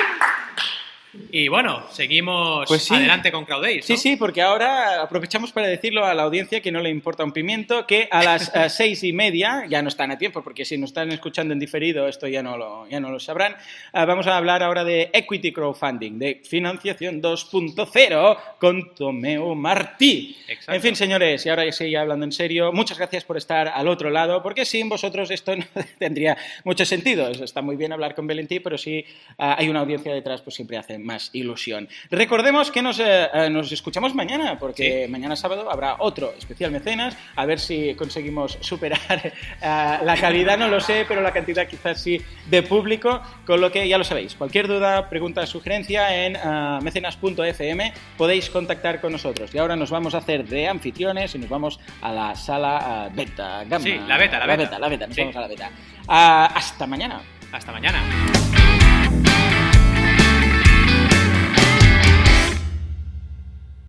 [1.31, 2.93] Y bueno, seguimos Pues sí.
[2.95, 3.77] adelante con CrowdAce.
[3.77, 3.83] ¿no?
[3.83, 7.31] Sí, sí, porque ahora aprovechamos para decirlo a la audiencia que no le importa un
[7.31, 10.77] pimiento, que a las eh, seis y media, ya no están a tiempo, porque si
[10.77, 14.25] nos están escuchando en diferido, esto ya no lo, ya no lo sabrán, eh, vamos
[14.27, 20.37] a hablar ahora de Equity Crowdfunding, de financiación 2.0 con Tomeo Martí.
[20.47, 20.73] Exacto.
[20.73, 23.87] En fin, señores, y ahora ya sí, hablando en serio, muchas gracias por estar al
[23.87, 25.65] otro lado, porque sin vosotros esto no
[25.99, 27.27] tendría mucho sentido.
[27.29, 29.05] Está muy bien hablar con Valentí, pero si
[29.37, 31.87] ah, hay una audiencia detrás, pues siempre hace más ilusión.
[32.09, 35.11] Recordemos que nos, eh, eh, nos escuchamos mañana, porque Sí.
[35.11, 39.31] mañana sábado habrá otro especial mecenas, a ver si conseguimos superar eh,
[39.61, 43.87] la calidad, no lo sé, pero la cantidad quizás sí de público, con lo que
[43.87, 44.35] ya lo sabéis.
[44.35, 46.37] Cualquier duda, pregunta, sugerencia en
[46.83, 49.53] mecenas.fm podéis contactar con nosotros.
[49.53, 53.63] Y ahora nos vamos a hacer de anfitriones y nos vamos a la sala beta,
[53.65, 53.83] gamma.
[53.83, 54.79] Sí, la beta, la beta.
[54.79, 55.21] La beta, nos Sí.
[55.21, 55.69] vamos a la beta.
[56.07, 57.21] Hasta mañana.
[57.51, 58.72] Hasta mañana.